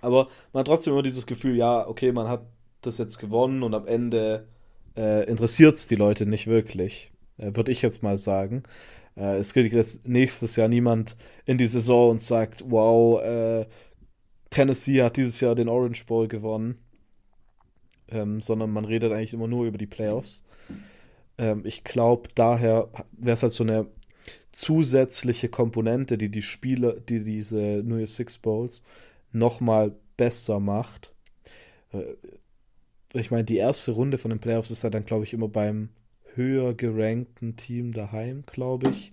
Aber 0.00 0.28
man 0.52 0.60
hat 0.60 0.66
trotzdem 0.66 0.94
immer 0.94 1.02
dieses 1.02 1.26
Gefühl, 1.26 1.56
ja, 1.56 1.86
okay, 1.86 2.12
man 2.12 2.28
hat 2.28 2.42
das 2.80 2.98
jetzt 2.98 3.18
gewonnen 3.18 3.62
und 3.62 3.74
am 3.74 3.86
Ende 3.86 4.46
äh, 4.96 5.28
interessiert 5.28 5.76
es 5.76 5.86
die 5.86 5.96
Leute 5.96 6.26
nicht 6.26 6.46
wirklich, 6.46 7.10
äh, 7.38 7.54
würde 7.54 7.72
ich 7.72 7.82
jetzt 7.82 8.02
mal 8.02 8.16
sagen. 8.16 8.62
Äh, 9.16 9.36
es 9.38 9.52
geht 9.52 9.70
jetzt 9.72 10.06
nächstes 10.08 10.56
Jahr 10.56 10.68
niemand 10.68 11.16
in 11.44 11.58
die 11.58 11.66
Saison 11.66 12.10
und 12.10 12.22
sagt, 12.22 12.64
wow, 12.68 13.20
äh, 13.22 13.66
Tennessee 14.50 15.02
hat 15.02 15.16
dieses 15.16 15.40
Jahr 15.40 15.54
den 15.54 15.68
Orange 15.68 16.04
Bowl 16.06 16.28
gewonnen, 16.28 16.78
ähm, 18.08 18.40
sondern 18.40 18.70
man 18.70 18.84
redet 18.84 19.12
eigentlich 19.12 19.34
immer 19.34 19.48
nur 19.48 19.66
über 19.66 19.78
die 19.78 19.86
Playoffs. 19.86 20.44
Ähm, 21.38 21.62
ich 21.64 21.84
glaube, 21.84 22.28
daher 22.34 22.88
wäre 23.12 23.34
es 23.34 23.42
halt 23.42 23.52
so 23.52 23.64
eine 23.64 23.86
zusätzliche 24.52 25.48
Komponente, 25.48 26.18
die 26.18 26.28
die 26.28 26.42
Spiele, 26.42 27.02
die 27.08 27.22
diese 27.22 27.82
New 27.84 27.96
Year's 27.96 28.16
Six 28.16 28.38
Bowls 28.38 28.82
nochmal 29.32 29.94
besser 30.16 30.60
macht. 30.60 31.14
Äh, 31.92 32.14
ich 33.12 33.30
meine, 33.30 33.44
die 33.44 33.56
erste 33.56 33.92
Runde 33.92 34.18
von 34.18 34.30
den 34.30 34.40
Playoffs 34.40 34.70
ist 34.70 34.82
ja 34.82 34.90
dann, 34.90 35.04
glaube 35.06 35.24
ich, 35.24 35.32
immer 35.32 35.48
beim 35.48 35.88
höher 36.34 36.74
gerankten 36.74 37.56
Team 37.56 37.92
daheim, 37.92 38.44
glaube 38.46 38.90
ich. 38.90 39.12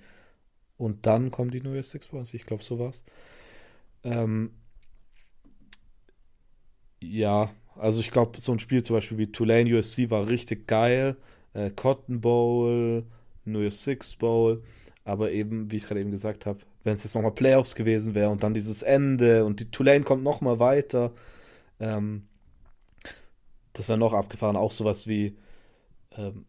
Und 0.77 1.05
dann 1.05 1.31
kommen 1.31 1.49
die 1.51 1.61
New 1.61 1.73
Year's 1.73 1.91
Six 1.91 2.07
Bowls. 2.07 2.33
Ich 2.33 2.45
glaube, 2.45 2.63
sowas. 2.63 3.03
Ähm, 4.03 4.51
ja, 7.01 7.51
also 7.75 8.01
ich 8.01 8.11
glaube, 8.11 8.39
so 8.39 8.51
ein 8.51 8.59
Spiel 8.59 8.83
zum 8.83 8.95
Beispiel 8.95 9.17
wie 9.17 9.31
Tulane 9.31 9.77
USC 9.77 10.09
war 10.09 10.27
richtig 10.27 10.67
geil. 10.67 11.17
Äh, 11.53 11.71
Cotton 11.71 12.21
Bowl, 12.21 13.05
New 13.45 13.61
Year's 13.61 13.83
Six 13.83 14.15
Bowl. 14.15 14.63
Aber 15.03 15.31
eben, 15.31 15.71
wie 15.71 15.77
ich 15.77 15.87
gerade 15.87 16.01
eben 16.01 16.11
gesagt 16.11 16.45
habe, 16.45 16.59
wenn 16.83 16.95
es 16.95 17.03
jetzt 17.03 17.15
nochmal 17.15 17.31
Playoffs 17.31 17.75
gewesen 17.75 18.15
wäre 18.15 18.29
und 18.29 18.43
dann 18.43 18.53
dieses 18.53 18.83
Ende 18.83 19.45
und 19.45 19.59
die 19.59 19.71
Tulane 19.71 20.03
kommt 20.03 20.23
nochmal 20.23 20.59
weiter, 20.59 21.13
ähm, 21.79 22.27
das 23.73 23.89
wäre 23.89 23.97
noch 23.97 24.13
abgefahren. 24.13 24.55
Auch 24.55 24.71
sowas 24.71 25.07
wie, 25.07 25.37
ähm, 26.17 26.45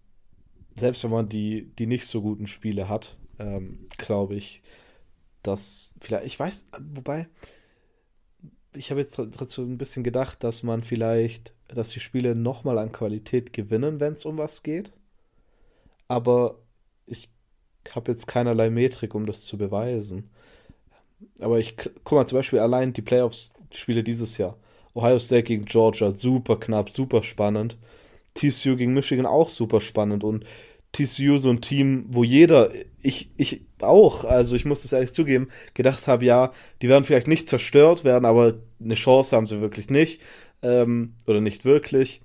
selbst 0.77 1.05
wenn 1.05 1.11
man 1.11 1.29
die, 1.29 1.71
die 1.79 1.87
nicht 1.87 2.07
so 2.07 2.23
guten 2.23 2.47
Spiele 2.47 2.89
hat, 2.89 3.17
ähm, 3.39 3.87
glaube 3.99 4.35
ich, 4.37 4.63
dass 5.43 5.95
vielleicht, 6.01 6.27
ich 6.27 6.39
weiß, 6.39 6.67
wobei, 6.95 7.29
ich 8.79 8.91
habe 8.91 9.01
jetzt 9.01 9.19
dazu 9.19 9.63
ein 9.63 9.77
bisschen 9.77 10.05
gedacht, 10.05 10.45
dass 10.45 10.63
man 10.63 10.83
vielleicht, 10.83 11.53
dass 11.67 11.91
die 11.91 12.01
Spiele 12.01 12.35
nochmal 12.35 12.79
an 12.79 12.93
Qualität 12.93 13.53
gewinnen, 13.53 13.99
wenn 14.01 14.13
es 14.13 14.25
um 14.25 14.39
was 14.39 14.63
geht. 14.63 14.93
Aber 16.07 16.59
ich 17.07 17.29
habe 17.91 18.13
jetzt 18.13 18.27
keinerlei 18.27 18.71
Metrik, 18.71 19.15
um 19.15 19.27
das 19.27 19.45
zu 19.45 19.59
beweisen. 19.59 20.31
Aber 21.41 21.59
ich 21.59 21.77
guck 21.77 22.13
mal 22.13 22.27
zum 22.27 22.39
Beispiel 22.39 22.61
allein 22.61 22.93
die 22.93 23.03
Playoffs-Spiele 23.03 24.05
dieses 24.05 24.39
Jahr. 24.39 24.57
Ohio 24.95 25.19
State 25.19 25.45
gegen 25.45 25.65
Georgia, 25.65 26.13
super 26.13 26.59
knapp, 26.59 26.91
super 26.91 27.23
spannend. 27.23 27.77
TCU 28.35 28.77
gegen 28.77 28.95
Michigan 28.95 29.27
auch 29.27 29.51
super 29.51 29.81
spannend 29.81 30.23
und 30.23 30.45
TCU 30.93 31.39
so 31.39 31.51
ein 31.51 31.61
Team, 31.61 32.07
wo 32.09 32.25
jeder, 32.25 32.71
ich, 33.03 33.31
ich 33.37 33.63
auch, 33.81 34.25
also 34.25 34.57
ich 34.57 34.65
muss 34.65 34.83
das 34.83 34.93
ehrlich 34.93 35.13
zugeben, 35.13 35.49
gedacht 35.75 36.07
habe, 36.07 36.25
ja, 36.25 36.53
die 36.83 36.89
werden 36.89 37.05
vielleicht 37.05 37.29
nicht 37.29 37.49
zerstört 37.49 38.05
werden, 38.05 38.25
aber 38.25 38.55
eine 38.81 38.95
Chance 38.95 39.37
haben 39.37 39.47
sie 39.47 39.61
wirklich 39.61 39.91
nicht. 39.91 40.21
Ähm, 40.63 41.15
oder 41.27 41.41
nicht 41.41 41.65
wirklich. 41.65 42.21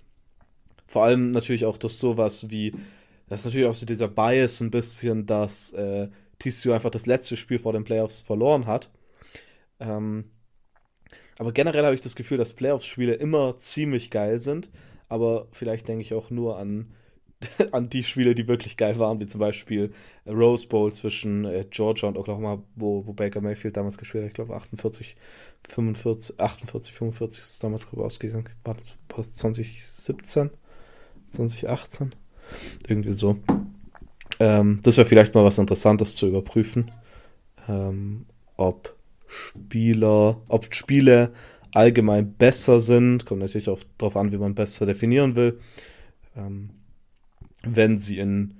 Vor 0.88 1.03
allem 1.03 1.32
natürlich 1.32 1.65
auch 1.65 1.77
durch 1.77 1.93
sowas 1.93 2.50
wie, 2.50 2.72
das 3.27 3.41
ist 3.41 3.46
natürlich 3.46 3.67
auch 3.67 3.74
so 3.74 3.86
dieser 3.86 4.08
Bias 4.08 4.60
ein 4.62 4.72
bisschen, 4.72 5.25
dass 5.25 5.72
äh, 5.74 6.08
TCU 6.39 6.72
einfach 6.72 6.89
das 6.89 7.05
letzte 7.05 7.38
Spiel 7.38 7.60
vor 7.60 7.74
den 7.74 7.84
Playoffs 7.84 8.22
verloren 8.22 8.65
hat. 8.65 8.89
Ähm, 9.79 10.25
aber 11.38 11.51
generell 11.51 11.84
habe 11.84 11.96
ich 11.96 12.01
das 12.01 12.15
Gefühl, 12.15 12.38
dass 12.38 12.53
Playoffs-Spiele 12.53 13.13
immer 13.13 13.58
ziemlich 13.58 14.10
geil 14.12 14.39
sind. 14.39 14.70
Aber 15.10 15.48
vielleicht 15.51 15.88
denke 15.88 16.01
ich 16.01 16.13
auch 16.13 16.29
nur 16.29 16.58
an 16.58 16.93
an 17.71 17.89
die 17.89 18.03
Spiele, 18.03 18.35
die 18.35 18.47
wirklich 18.47 18.77
geil 18.77 18.97
waren, 19.00 19.19
wie 19.19 19.27
zum 19.27 19.39
Beispiel 19.39 19.93
Rose 20.27 20.67
Bowl 20.67 20.91
zwischen 20.91 21.45
äh, 21.45 21.65
Georgia 21.69 22.07
und 22.07 22.17
Oklahoma, 22.17 22.62
wo, 22.75 23.05
wo 23.05 23.13
Baker 23.13 23.41
Mayfield 23.41 23.77
damals 23.77 23.97
gespielt 23.97 24.23
hat. 24.23 24.29
Ich 24.29 24.35
glaube 24.35 24.55
48, 24.55 25.15
45, 25.67 26.39
48, 26.39 26.93
45 26.93 27.39
ist 27.39 27.51
es 27.51 27.59
damals 27.59 27.89
glaube 27.89 28.05
ausgegangen. 28.05 28.50
War 28.63 28.75
das 29.15 29.33
2017? 29.33 30.50
2018? 31.29 32.15
Irgendwie 32.88 33.12
so. 33.12 33.38
Ähm, 34.39 34.79
das 34.83 34.97
wäre 34.97 35.07
vielleicht 35.07 35.35
mal 35.35 35.43
was 35.43 35.57
Interessantes 35.57 36.15
zu 36.15 36.27
überprüfen. 36.27 36.91
Ähm, 37.67 38.25
ob 38.57 38.95
Spieler, 39.27 40.41
ob 40.47 40.73
Spiele 40.73 41.33
allgemein 41.73 42.33
besser 42.33 42.79
sind. 42.79 43.25
Kommt 43.25 43.41
natürlich 43.41 43.69
auch 43.69 43.79
darauf 43.97 44.15
an, 44.15 44.31
wie 44.31 44.38
man 44.38 44.55
besser 44.55 44.85
definieren 44.85 45.35
will. 45.35 45.59
Ähm, 46.35 46.69
wenn 47.63 47.98
sie 47.98 48.20
in, 48.20 48.55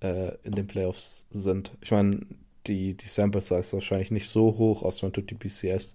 äh, 0.00 0.34
in 0.42 0.52
den 0.52 0.66
Playoffs 0.66 1.26
sind. 1.30 1.76
Ich 1.80 1.90
meine, 1.90 2.26
die, 2.66 2.94
die 2.94 3.06
Sample 3.08 3.40
Size 3.40 3.58
ist 3.58 3.72
wahrscheinlich 3.72 4.10
nicht 4.10 4.28
so 4.28 4.56
hoch, 4.58 4.82
außer 4.82 5.06
man 5.06 5.12
tut 5.12 5.30
die 5.30 5.34
BCS 5.34 5.94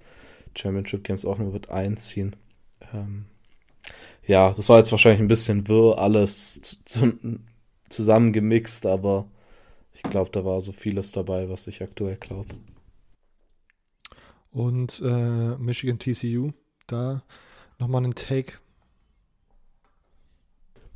Championship 0.56 1.04
Games 1.04 1.26
auch 1.26 1.38
nur 1.38 1.52
mit 1.52 1.70
einziehen. 1.70 2.36
Ähm, 2.94 3.26
ja, 4.26 4.54
das 4.54 4.70
war 4.70 4.78
jetzt 4.78 4.92
wahrscheinlich 4.92 5.22
ein 5.22 5.28
bisschen 5.28 5.68
wirr, 5.68 5.98
alles 5.98 6.62
zu, 6.86 7.18
zusammengemixt, 7.90 8.86
aber 8.86 9.28
ich 9.94 10.04
glaube, 10.04 10.30
da 10.32 10.46
war 10.46 10.62
so 10.62 10.72
vieles 10.72 11.12
dabei, 11.12 11.50
was 11.50 11.68
ich 11.68 11.82
aktuell 11.82 12.18
glaube. 12.18 12.56
Und 14.52 15.02
äh, 15.04 15.58
Michigan 15.58 16.00
TCU, 16.00 16.52
da 16.88 17.24
nochmal 17.80 18.04
einen 18.04 18.16
Take 18.16 18.54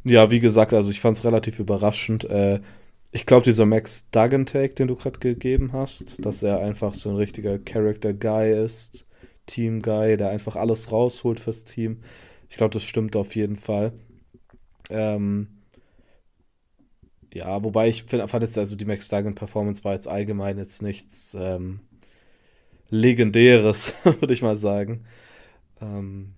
ja, 0.05 0.31
wie 0.31 0.39
gesagt, 0.39 0.73
also 0.73 0.91
ich 0.91 1.01
fand 1.01 1.17
es 1.17 1.25
relativ 1.25 1.59
überraschend. 1.59 2.23
Äh, 2.25 2.61
ich 3.11 3.25
glaube, 3.25 3.43
dieser 3.43 3.65
Max 3.65 4.09
Duggan-Take, 4.11 4.75
den 4.75 4.87
du 4.87 4.95
gerade 4.95 5.19
gegeben 5.19 5.71
hast, 5.73 6.23
dass 6.23 6.43
er 6.43 6.59
einfach 6.59 6.93
so 6.93 7.09
ein 7.09 7.15
richtiger 7.15 7.57
Character-Guy 7.57 8.63
ist, 8.63 9.07
Team-Guy, 9.47 10.17
der 10.17 10.29
einfach 10.29 10.55
alles 10.55 10.91
rausholt 10.91 11.39
fürs 11.39 11.63
Team. 11.63 12.01
Ich 12.49 12.57
glaube, 12.57 12.73
das 12.73 12.83
stimmt 12.83 13.15
auf 13.15 13.35
jeden 13.35 13.55
Fall. 13.55 13.93
Ähm, 14.89 15.47
ja, 17.33 17.63
wobei 17.63 17.89
ich 17.89 18.03
find, 18.03 18.29
fand 18.29 18.43
jetzt, 18.43 18.57
also 18.57 18.75
die 18.75 18.85
Max 18.85 19.07
Duggan-Performance 19.09 19.83
war 19.83 19.93
jetzt 19.93 20.07
allgemein 20.07 20.57
jetzt 20.57 20.81
nichts 20.81 21.35
ähm, 21.39 21.79
Legendäres, 22.89 23.95
würde 24.03 24.33
ich 24.33 24.41
mal 24.41 24.55
sagen. 24.55 25.05
Ähm, 25.81 26.35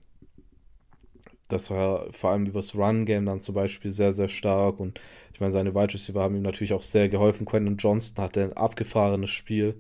das 1.48 1.70
war 1.72 2.12
vor 2.12 2.32
allem 2.32 2.46
übers 2.46 2.76
Run-Game 2.76 3.26
dann 3.26 3.40
zum 3.40 3.56
Beispiel 3.56 3.92
sehr, 3.92 4.12
sehr 4.12 4.28
stark. 4.28 4.80
Und 4.80 5.00
ich 5.34 5.40
meine, 5.40 5.54
seine 5.54 5.76
Wide 5.76 5.94
Receiver 5.94 6.22
haben 6.22 6.36
ihm 6.36 6.42
natürlich 6.44 6.74
auch 6.74 6.82
sehr 6.82 7.10
geholfen. 7.10 7.46
Quentin 7.46 7.78
Johnston 7.78 8.24
hatte 8.24 8.44
ein 8.44 8.54
abgefahrenes 8.54 9.30
Spiel. 9.30 9.76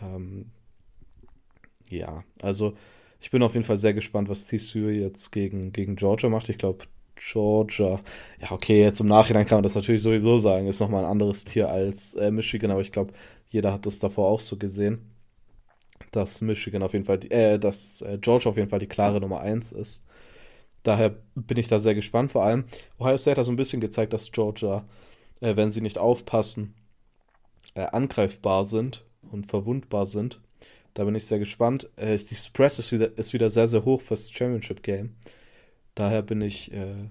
Ähm, 0.00 0.46
ja, 1.88 2.24
also 2.42 2.74
ich 3.20 3.30
bin 3.30 3.42
auf 3.42 3.54
jeden 3.54 3.66
Fall 3.66 3.76
sehr 3.78 3.94
gespannt, 3.94 4.28
was 4.28 4.46
TCU 4.46 4.88
jetzt 4.88 5.30
gegen, 5.30 5.72
gegen 5.72 5.96
Georgia 5.96 6.28
macht. 6.28 6.48
Ich 6.48 6.58
glaube, 6.58 6.84
Georgia, 7.16 8.00
ja, 8.40 8.50
okay, 8.50 8.82
jetzt 8.82 9.00
im 9.00 9.06
Nachhinein 9.06 9.46
kann 9.46 9.56
man 9.58 9.62
das 9.62 9.74
natürlich 9.74 10.02
sowieso 10.02 10.36
sagen, 10.36 10.66
ist 10.66 10.80
nochmal 10.80 11.04
ein 11.04 11.10
anderes 11.10 11.44
Tier 11.44 11.68
als 11.68 12.14
äh, 12.16 12.30
Michigan, 12.30 12.70
aber 12.70 12.80
ich 12.80 12.92
glaube, 12.92 13.12
jeder 13.48 13.72
hat 13.72 13.86
das 13.86 13.98
davor 14.00 14.28
auch 14.28 14.40
so 14.40 14.56
gesehen, 14.56 15.10
dass 16.12 16.40
Michigan 16.40 16.82
auf 16.82 16.92
jeden 16.92 17.04
Fall, 17.04 17.18
die, 17.18 17.30
äh, 17.30 17.58
dass 17.58 18.02
äh, 18.02 18.18
Georgia 18.20 18.50
auf 18.50 18.56
jeden 18.56 18.68
Fall 18.68 18.78
die 18.80 18.88
klare 18.88 19.20
Nummer 19.20 19.40
1 19.40 19.72
ist. 19.72 20.04
Daher 20.84 21.16
bin 21.34 21.56
ich 21.56 21.66
da 21.66 21.80
sehr 21.80 21.94
gespannt. 21.94 22.30
Vor 22.30 22.44
allem, 22.44 22.64
Ohio 22.98 23.18
State 23.18 23.40
hat 23.40 23.46
so 23.46 23.52
ein 23.52 23.56
bisschen 23.56 23.80
gezeigt, 23.80 24.12
dass 24.12 24.30
Georgia, 24.30 24.84
äh, 25.40 25.56
wenn 25.56 25.72
sie 25.72 25.80
nicht 25.80 25.98
aufpassen, 25.98 26.74
äh, 27.74 27.86
angreifbar 27.86 28.64
sind 28.64 29.04
und 29.32 29.46
verwundbar 29.46 30.06
sind. 30.06 30.40
Da 30.92 31.04
bin 31.04 31.14
ich 31.14 31.26
sehr 31.26 31.38
gespannt. 31.38 31.88
Äh, 31.96 32.18
die 32.18 32.36
Spread 32.36 32.78
ist 32.78 32.92
wieder, 32.92 33.16
ist 33.18 33.32
wieder 33.32 33.50
sehr, 33.50 33.66
sehr 33.66 33.84
hoch 33.84 34.00
fürs 34.00 34.30
Championship 34.30 34.82
Game. 34.82 35.16
Daher 35.94 36.22
bin 36.22 36.42
ich, 36.42 36.70
äh, 36.72 37.08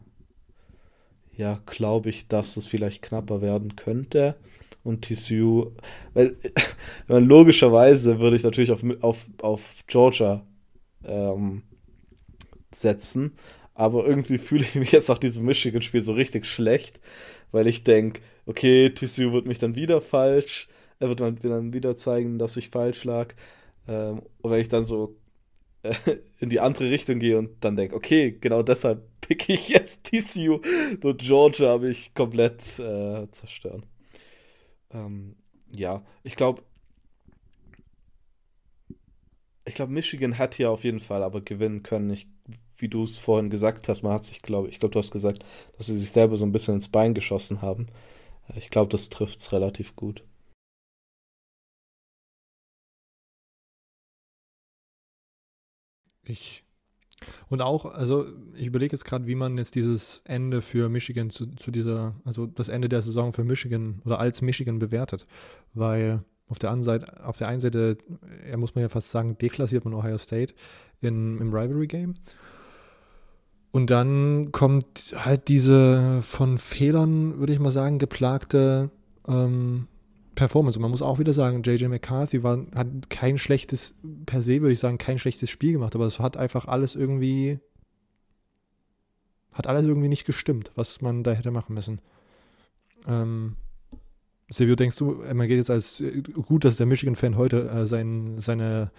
ja, 1.35 1.59
glaube 1.65 2.09
ich, 2.09 2.27
dass 2.27 2.57
es 2.57 2.67
vielleicht 2.67 3.01
knapper 3.01 3.41
werden 3.41 3.75
könnte. 3.75 4.35
Und 4.83 5.03
TCU, 5.05 5.71
weil, 6.13 6.37
weil 7.07 7.23
logischerweise 7.23 8.19
würde 8.19 8.35
ich 8.35 8.43
natürlich 8.43 8.71
auf, 8.71 8.83
auf, 9.01 9.25
auf 9.41 9.83
Georgia 9.87 10.45
ähm, 11.03 11.63
setzen. 12.71 13.33
Aber 13.75 14.05
irgendwie 14.05 14.37
fühle 14.37 14.63
ich 14.63 14.75
mich 14.75 14.91
jetzt 14.91 15.09
nach 15.09 15.19
diesem 15.19 15.45
Michigan-Spiel 15.45 16.01
so 16.01 16.13
richtig 16.13 16.45
schlecht, 16.45 16.99
weil 17.51 17.67
ich 17.67 17.83
denke, 17.83 18.21
okay, 18.45 18.89
TCU 18.89 19.33
wird 19.33 19.47
mich 19.47 19.59
dann 19.59 19.75
wieder 19.75 20.01
falsch, 20.01 20.67
er 20.99 21.09
wird 21.09 21.21
dann 21.21 21.73
wieder 21.73 21.95
zeigen, 21.97 22.37
dass 22.39 22.57
ich 22.57 22.69
falsch 22.69 23.03
lag. 23.03 23.33
Ähm, 23.87 24.21
und 24.41 24.51
wenn 24.51 24.61
ich 24.61 24.69
dann 24.69 24.85
so 24.85 25.17
äh, 25.83 25.93
in 26.39 26.49
die 26.49 26.59
andere 26.59 26.89
Richtung 26.89 27.19
gehe 27.19 27.37
und 27.37 27.63
dann 27.63 27.75
denke, 27.75 27.95
okay, 27.95 28.37
genau 28.39 28.63
deshalb 28.63 29.03
picke 29.21 29.53
ich 29.53 29.69
jetzt 29.69 30.03
TCU, 30.05 30.59
nur 31.01 31.17
Georgia 31.17 31.69
habe 31.69 31.89
ich 31.89 32.13
komplett 32.13 32.79
äh, 32.79 33.29
zerstören. 33.31 33.85
Ähm, 34.91 35.35
ja, 35.75 36.03
ich 36.23 36.35
glaube, 36.35 36.63
ich 39.65 39.75
glaube, 39.75 39.93
Michigan 39.93 40.37
hat 40.37 40.55
hier 40.55 40.69
auf 40.71 40.83
jeden 40.83 40.99
Fall 40.99 41.23
aber 41.23 41.41
gewinnen 41.41 41.83
können. 41.83 42.09
Ich, 42.11 42.27
wie 42.77 42.89
du 42.89 43.03
es 43.03 43.17
vorhin 43.17 43.49
gesagt 43.49 43.87
hast, 43.87 44.03
man 44.03 44.13
hat 44.13 44.25
sich, 44.25 44.41
glaube 44.41 44.69
ich, 44.69 44.79
glaube, 44.79 44.93
du 44.93 44.99
hast 44.99 45.11
gesagt, 45.11 45.43
dass 45.77 45.87
sie 45.87 45.97
sich 45.97 46.11
selber 46.11 46.37
so 46.37 46.45
ein 46.45 46.51
bisschen 46.51 46.75
ins 46.75 46.89
Bein 46.89 47.13
geschossen 47.13 47.61
haben. 47.61 47.87
Ich 48.55 48.69
glaube, 48.69 48.91
das 48.91 49.09
trifft 49.09 49.39
es 49.39 49.51
relativ 49.53 49.95
gut. 49.95 50.23
Ich. 56.23 56.63
Und 57.47 57.61
auch, 57.61 57.85
also 57.85 58.25
ich 58.55 58.67
überlege 58.67 58.93
jetzt 58.93 59.05
gerade, 59.05 59.27
wie 59.27 59.35
man 59.35 59.57
jetzt 59.57 59.75
dieses 59.75 60.21
Ende 60.25 60.61
für 60.61 60.89
Michigan 60.89 61.29
zu, 61.29 61.47
zu 61.55 61.71
dieser, 61.71 62.15
also 62.25 62.47
das 62.47 62.67
Ende 62.67 62.89
der 62.89 63.01
Saison 63.01 63.31
für 63.31 63.43
Michigan 63.45 64.01
oder 64.03 64.19
als 64.19 64.41
Michigan 64.41 64.79
bewertet. 64.79 65.25
Weil 65.73 66.23
auf 66.47 66.59
der, 66.59 66.71
anderen 66.71 66.83
Seite, 66.83 67.25
auf 67.25 67.37
der 67.37 67.47
einen 67.47 67.61
Seite, 67.61 67.97
ja, 68.49 68.57
muss 68.57 68.75
man 68.75 68.81
ja 68.81 68.89
fast 68.89 69.11
sagen, 69.11 69.37
deklassiert 69.37 69.85
man 69.85 69.93
Ohio 69.93 70.17
State 70.17 70.53
in, 71.03 71.39
im 71.39 71.53
Rivalry-Game. 71.53 72.15
Und 73.71 73.89
dann 73.89 74.51
kommt 74.51 75.15
halt 75.17 75.47
diese 75.47 76.21
von 76.21 76.57
Fehlern, 76.57 77.39
würde 77.39 77.53
ich 77.53 77.59
mal 77.59 77.71
sagen, 77.71 77.97
geplagte 77.97 78.91
ähm, 79.27 79.87
Performance. 80.35 80.77
Und 80.77 80.83
man 80.83 80.91
muss 80.91 81.01
auch 81.01 81.19
wieder 81.19 81.33
sagen, 81.33 81.63
JJ 81.63 81.87
McCarthy 81.87 82.43
war, 82.43 82.59
hat 82.75 83.09
kein 83.09 83.37
schlechtes, 83.37 83.95
per 84.25 84.41
se 84.41 84.61
würde 84.61 84.73
ich 84.73 84.79
sagen, 84.79 84.97
kein 84.97 85.17
schlechtes 85.17 85.49
Spiel 85.49 85.73
gemacht, 85.73 85.95
aber 85.95 86.05
es 86.05 86.19
hat 86.19 86.37
einfach 86.37 86.65
alles 86.65 86.95
irgendwie, 86.95 87.59
hat 89.53 89.67
alles 89.67 89.85
irgendwie 89.85 90.09
nicht 90.09 90.25
gestimmt, 90.25 90.71
was 90.75 91.01
man 91.01 91.23
da 91.23 91.31
hätte 91.31 91.51
machen 91.51 91.73
müssen. 91.73 91.99
Ähm, 93.07 93.55
Silvio, 94.49 94.75
denkst 94.75 94.97
du, 94.97 95.23
man 95.33 95.47
geht 95.47 95.57
jetzt 95.57 95.69
als 95.69 96.03
gut, 96.45 96.65
dass 96.65 96.77
der 96.77 96.85
Michigan-Fan 96.85 97.37
heute 97.37 97.69
äh, 97.69 97.87
sein, 97.87 98.35
seine 98.39 98.91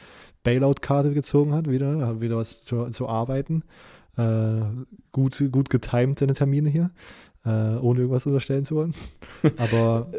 Bailout-Karte 0.42 1.12
gezogen 1.12 1.52
hat, 1.52 1.68
wieder, 1.68 2.06
hat 2.06 2.20
wieder 2.20 2.36
was 2.36 2.64
zu, 2.64 2.90
zu 2.90 3.08
arbeiten. 3.08 3.64
Äh, 4.16 4.60
gut, 5.12 5.42
gut 5.50 5.70
getimed 5.70 6.18
seine 6.18 6.34
Termine 6.34 6.70
hier, 6.70 6.90
äh, 7.44 7.48
ohne 7.48 8.00
irgendwas 8.00 8.26
unterstellen 8.26 8.64
zu 8.64 8.76
wollen. 8.76 8.94
Aber 9.56 10.12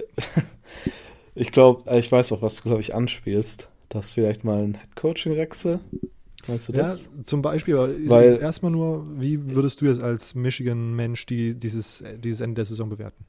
ich 1.35 1.51
glaube, 1.51 1.89
äh, 1.89 1.99
ich 1.99 2.11
weiß 2.11 2.31
auch, 2.33 2.41
was 2.41 2.57
du, 2.57 2.63
glaube 2.63 2.81
ich, 2.81 2.93
anspielst. 2.93 3.69
Das 3.89 4.13
vielleicht 4.13 4.43
mal 4.43 4.63
ein 4.63 4.73
Head-Coaching-Wechsel. 4.73 5.79
Meinst 6.47 6.69
du 6.69 6.73
das? 6.73 7.05
Ja, 7.05 7.23
zum 7.23 7.41
Beispiel, 7.41 7.75
Weil, 8.07 8.37
erstmal 8.37 8.71
nur, 8.71 9.05
wie 9.19 9.53
würdest 9.55 9.81
du 9.81 9.85
jetzt 9.85 10.01
als 10.01 10.35
Michigan-Mensch 10.35 11.25
die, 11.25 11.55
dieses, 11.55 12.03
dieses 12.17 12.41
Ende 12.41 12.55
der 12.55 12.65
Saison 12.65 12.89
bewerten? 12.89 13.25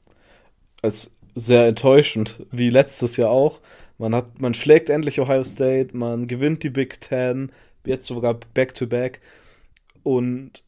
Als 0.81 1.16
sehr 1.37 1.67
enttäuschend, 1.67 2.45
wie 2.51 2.69
letztes 2.69 3.17
Jahr 3.17 3.29
auch. 3.29 3.61
Man, 3.97 4.15
hat, 4.15 4.41
man 4.41 4.53
schlägt 4.53 4.89
endlich 4.89 5.19
Ohio 5.19 5.43
State, 5.43 5.95
man 5.95 6.27
gewinnt 6.27 6.63
die 6.63 6.69
Big 6.69 6.99
Ten, 7.01 7.51
jetzt 7.85 8.07
sogar 8.07 8.39
Back-to-Back. 8.53 9.17
-back, 9.17 10.03
und 10.03 10.63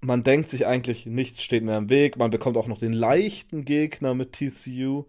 man 0.00 0.22
denkt 0.22 0.48
sich 0.48 0.66
eigentlich, 0.66 1.06
nichts 1.06 1.42
steht 1.42 1.64
mehr 1.64 1.78
im 1.78 1.88
Weg. 1.88 2.16
Man 2.16 2.30
bekommt 2.30 2.56
auch 2.56 2.66
noch 2.66 2.78
den 2.78 2.92
leichten 2.92 3.64
Gegner 3.64 4.14
mit 4.14 4.32
TCU. 4.32 5.04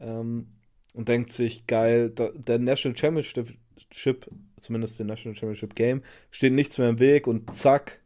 Ähm, 0.00 0.48
und 0.94 1.08
denkt 1.08 1.32
sich, 1.32 1.66
geil, 1.66 2.10
der 2.10 2.58
National 2.58 2.96
Championship, 2.96 4.28
zumindest 4.60 4.98
der 4.98 5.06
National 5.06 5.36
Championship 5.36 5.74
Game, 5.74 6.02
steht 6.30 6.52
nichts 6.52 6.76
mehr 6.76 6.90
im 6.90 6.98
Weg 6.98 7.26
und 7.26 7.54
zack, 7.54 8.00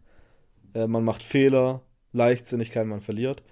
äh, 0.75 0.87
man 0.87 1.05
macht 1.05 1.25
Fehler, 1.25 1.83
Leichtsinnigkeit, 2.13 2.87
man 2.87 3.01
verliert. 3.01 3.43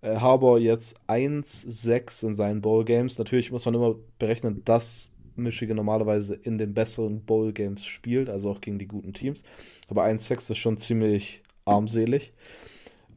Äh, 0.00 0.16
Harbour 0.16 0.58
jetzt 0.58 1.00
1-6 1.08 2.26
in 2.26 2.34
seinen 2.34 2.60
Bowl 2.60 2.84
Games. 2.84 3.18
Natürlich 3.18 3.50
muss 3.50 3.64
man 3.64 3.74
immer 3.74 3.96
berechnen, 4.18 4.62
dass 4.64 5.12
Michigan 5.36 5.76
normalerweise 5.76 6.34
in 6.34 6.58
den 6.58 6.74
besseren 6.74 7.24
Bowl 7.24 7.52
Games 7.52 7.84
spielt, 7.84 8.28
also 8.28 8.50
auch 8.50 8.60
gegen 8.60 8.78
die 8.78 8.88
guten 8.88 9.12
Teams. 9.12 9.44
Aber 9.88 10.04
1-6 10.04 10.52
ist 10.52 10.58
schon 10.58 10.78
ziemlich 10.78 11.42
armselig. 11.64 12.32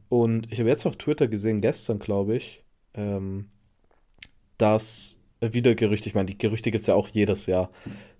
Und 0.08 0.52
ich 0.52 0.58
habe 0.60 0.68
jetzt 0.68 0.86
auf 0.86 0.96
Twitter 0.96 1.28
gesehen, 1.28 1.60
gestern 1.60 1.98
glaube 1.98 2.36
ich, 2.36 2.62
ähm, 2.94 3.48
dass 4.58 5.18
äh, 5.40 5.52
wieder 5.52 5.74
Gerüchte, 5.74 6.08
ich 6.08 6.14
meine, 6.14 6.26
die 6.26 6.38
Gerüchte 6.38 6.70
gibt 6.70 6.82
es 6.82 6.86
ja 6.86 6.94
auch 6.94 7.08
jedes 7.08 7.46
Jahr, 7.46 7.70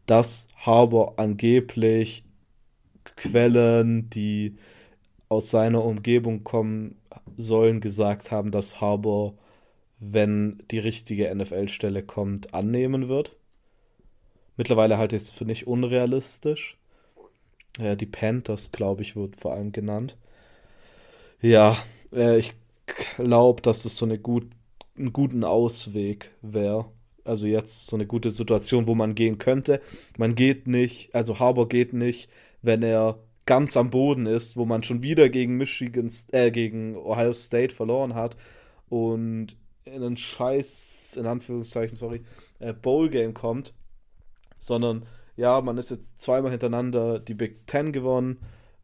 dass 0.07 0.49
Harbour 0.57 1.19
angeblich 1.19 2.25
Quellen, 3.17 4.09
die 4.11 4.57
aus 5.29 5.51
seiner 5.51 5.85
Umgebung 5.85 6.45
kommen 6.45 6.97
sollen, 7.37 7.81
gesagt 7.81 8.31
haben, 8.31 8.51
dass 8.51 8.81
Harbour, 8.81 9.35
wenn 9.99 10.63
die 10.71 10.79
richtige 10.79 11.35
NFL-Stelle 11.35 12.03
kommt, 12.03 12.55
annehmen 12.55 13.09
wird. 13.09 13.37
Mittlerweile 14.57 14.99
halte 14.99 15.17
ich 15.17 15.23
es 15.23 15.31
für 15.31 15.45
nicht 15.45 15.67
unrealistisch. 15.67 16.77
Äh, 17.79 17.97
die 17.97 18.07
Panthers, 18.07 18.73
glaube 18.73 19.03
ich, 19.03 19.17
wurden 19.17 19.35
vor 19.35 19.55
allem 19.55 19.73
genannt. 19.73 20.17
Ja, 21.41 21.77
äh, 22.13 22.39
ich 22.39 22.55
glaube, 23.17 23.63
dass 23.63 23.85
es 23.85 23.97
so 23.97 24.05
eine 24.05 24.19
gut 24.19 24.47
einen 24.97 25.13
guten 25.13 25.45
Ausweg 25.45 26.31
wäre. 26.43 26.87
Also 27.25 27.47
jetzt 27.47 27.87
so 27.87 27.97
eine 27.97 28.07
gute 28.07 28.31
Situation, 28.31 28.87
wo 28.87 28.95
man 28.95 29.15
gehen 29.15 29.39
könnte. 29.39 29.81
Man 30.19 30.35
geht 30.35 30.67
nicht, 30.67 31.15
also 31.15 31.39
Harbour 31.39 31.69
geht 31.69 31.93
nicht, 31.93 32.29
wenn 32.63 32.83
er 32.83 33.19
ganz 33.47 33.77
am 33.77 33.91
Boden 33.91 34.27
ist, 34.27 34.57
wo 34.57 34.65
man 34.65 34.83
schon 34.83 35.03
wieder 35.03 35.29
gegen 35.29 35.57
Michigan, 35.57 36.11
äh, 36.33 36.51
gegen 36.51 36.97
Ohio 36.97 37.33
State 37.33 37.75
verloren 37.75 38.15
hat 38.15 38.37
und 38.89 39.57
in 39.85 40.03
einen 40.03 40.17
scheiß, 40.17 41.17
in 41.19 41.27
Anführungszeichen, 41.27 41.97
sorry, 41.97 42.23
äh, 42.61 42.73
Bowl-Game 42.73 43.35
kommt, 43.35 43.75
sondern 44.59 45.07
ja, 45.37 45.61
man 45.61 45.79
ist 45.79 45.91
jetzt 45.91 46.21
zweimal 46.21 46.51
hintereinander 46.51 47.19
die 47.19 47.35
Big 47.35 47.67
Ten 47.67 47.93
gewonnen, 47.93 48.39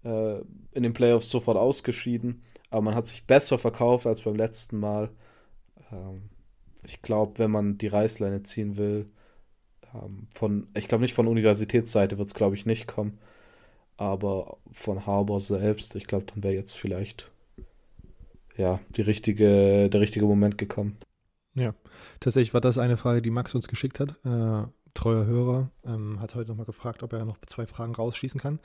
äh, 0.04 0.38
in 0.72 0.82
den 0.82 0.92
Playoffs 0.92 1.30
sofort 1.30 1.56
ausgeschieden, 1.56 2.42
aber 2.70 2.82
man 2.82 2.94
hat 2.94 3.06
sich 3.06 3.26
besser 3.26 3.58
verkauft 3.58 4.06
als 4.06 4.22
beim 4.22 4.34
letzten 4.34 4.78
Mal. 4.78 5.10
Ähm, 5.92 6.30
ich 6.82 7.02
glaube, 7.02 7.38
wenn 7.38 7.50
man 7.50 7.78
die 7.78 7.86
Reißleine 7.86 8.42
ziehen 8.42 8.76
will, 8.76 9.10
ähm, 9.94 10.26
von, 10.34 10.68
ich 10.74 10.88
glaube 10.88 11.02
nicht 11.02 11.14
von 11.14 11.28
Universitätsseite 11.28 12.18
wird 12.18 12.28
es, 12.28 12.34
glaube 12.34 12.56
ich, 12.56 12.66
nicht 12.66 12.86
kommen, 12.86 13.18
aber 13.98 14.56
von 14.70 15.06
Harbour 15.06 15.40
selbst, 15.40 15.94
ich 15.96 16.06
glaube, 16.06 16.24
dann 16.26 16.42
wäre 16.42 16.54
jetzt 16.54 16.72
vielleicht 16.72 17.30
ja, 18.56 18.80
die 18.90 19.02
richtige, 19.02 19.90
der 19.90 20.00
richtige 20.00 20.24
Moment 20.24 20.56
gekommen. 20.56 20.96
Ja, 21.54 21.74
tatsächlich 22.20 22.54
war 22.54 22.60
das 22.60 22.78
eine 22.78 22.96
Frage, 22.96 23.20
die 23.20 23.30
Max 23.30 23.54
uns 23.54 23.68
geschickt 23.68 24.00
hat. 24.00 24.16
Äh, 24.24 24.68
treuer 24.94 25.26
Hörer 25.26 25.70
ähm, 25.84 26.20
hat 26.20 26.34
heute 26.34 26.50
nochmal 26.50 26.66
gefragt, 26.66 27.02
ob 27.02 27.12
er 27.12 27.24
noch 27.24 27.38
zwei 27.46 27.66
Fragen 27.66 27.94
rausschießen 27.94 28.40
kann. 28.40 28.60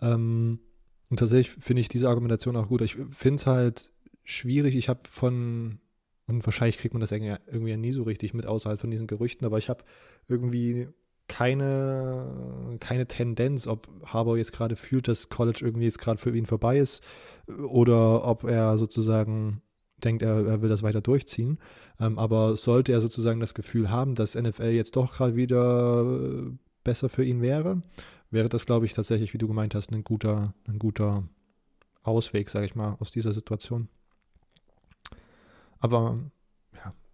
Ähm, 0.00 0.60
und 1.08 1.18
tatsächlich 1.18 1.50
finde 1.50 1.80
ich 1.80 1.88
diese 1.88 2.08
Argumentation 2.08 2.56
auch 2.56 2.68
gut. 2.68 2.82
Ich 2.82 2.96
finde 3.10 3.36
es 3.36 3.46
halt 3.46 3.90
schwierig. 4.24 4.76
Ich 4.76 4.88
habe 4.88 5.00
von 5.08 5.80
und 6.26 6.44
wahrscheinlich 6.44 6.78
kriegt 6.78 6.92
man 6.92 7.00
das 7.00 7.12
irgendwie 7.12 7.76
nie 7.76 7.92
so 7.92 8.02
richtig 8.02 8.34
mit 8.34 8.46
außerhalb 8.46 8.80
von 8.80 8.90
diesen 8.90 9.06
Gerüchten, 9.06 9.46
aber 9.46 9.58
ich 9.58 9.68
habe 9.68 9.84
irgendwie 10.28 10.88
keine, 11.28 12.76
keine 12.80 13.06
Tendenz, 13.06 13.66
ob 13.66 13.88
Harbour 14.04 14.36
jetzt 14.38 14.52
gerade 14.52 14.76
fühlt, 14.76 15.08
dass 15.08 15.28
College 15.28 15.60
irgendwie 15.62 15.86
jetzt 15.86 15.98
gerade 15.98 16.18
für 16.18 16.36
ihn 16.36 16.46
vorbei 16.46 16.78
ist 16.78 17.02
oder 17.68 18.24
ob 18.24 18.44
er 18.44 18.78
sozusagen 18.78 19.62
denkt, 20.02 20.22
er, 20.22 20.46
er 20.46 20.62
will 20.62 20.68
das 20.68 20.82
weiter 20.82 21.00
durchziehen. 21.00 21.58
Ähm, 21.98 22.18
aber 22.18 22.56
sollte 22.56 22.92
er 22.92 23.00
sozusagen 23.00 23.40
das 23.40 23.54
Gefühl 23.54 23.90
haben, 23.90 24.14
dass 24.14 24.34
NFL 24.34 24.70
jetzt 24.70 24.96
doch 24.96 25.14
gerade 25.14 25.36
wieder 25.36 26.04
besser 26.84 27.08
für 27.08 27.24
ihn 27.24 27.42
wäre, 27.42 27.82
wäre 28.30 28.48
das, 28.48 28.66
glaube 28.66 28.86
ich, 28.86 28.92
tatsächlich, 28.92 29.32
wie 29.34 29.38
du 29.38 29.48
gemeint 29.48 29.74
hast, 29.74 29.90
ein 29.92 30.04
guter, 30.04 30.54
ein 30.68 30.78
guter 30.78 31.24
Ausweg, 32.02 32.50
sage 32.50 32.66
ich 32.66 32.74
mal, 32.74 32.96
aus 33.00 33.10
dieser 33.10 33.32
Situation. 33.32 33.88
Aber 35.78 36.18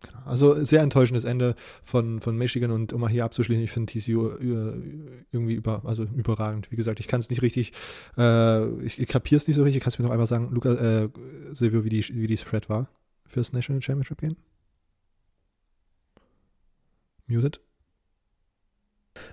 genau. 0.03 0.19
Also 0.25 0.63
sehr 0.63 0.83
enttäuschendes 0.83 1.25
Ende 1.25 1.55
von, 1.83 2.21
von 2.21 2.37
Michigan 2.37 2.71
und 2.71 2.93
um 2.93 3.01
mal 3.01 3.11
hier 3.11 3.25
abzuschließen, 3.25 3.65
ich 3.65 3.71
finde 3.71 3.93
TCU 3.93 4.29
äh, 4.29 5.23
irgendwie 5.31 5.55
über, 5.55 5.83
also 5.85 6.05
überragend. 6.05 6.71
Wie 6.71 6.77
gesagt, 6.77 7.01
ich 7.01 7.09
kann 7.09 7.21
es 7.21 7.31
nicht 7.31 7.43
richtig, 7.43 7.73
äh, 8.17 8.69
ich, 8.83 9.01
ich 9.01 9.09
kapiere 9.09 9.37
es 9.37 9.47
nicht 9.47 9.57
so 9.57 9.63
richtig. 9.63 9.83
Kannst 9.83 9.99
du 9.99 10.03
mir 10.03 10.09
noch 10.09 10.13
einmal 10.13 10.27
sagen, 10.27 10.51
Luca, 10.53 10.73
äh, 10.73 11.09
Silvio, 11.53 11.85
wie 11.85 11.89
die, 11.89 12.05
wie 12.09 12.27
die 12.27 12.37
Spread 12.37 12.69
war 12.69 12.89
fürs 13.27 13.53
National 13.53 13.83
Championship 13.83 14.21
Game? 14.21 14.37
Muted? 17.27 17.61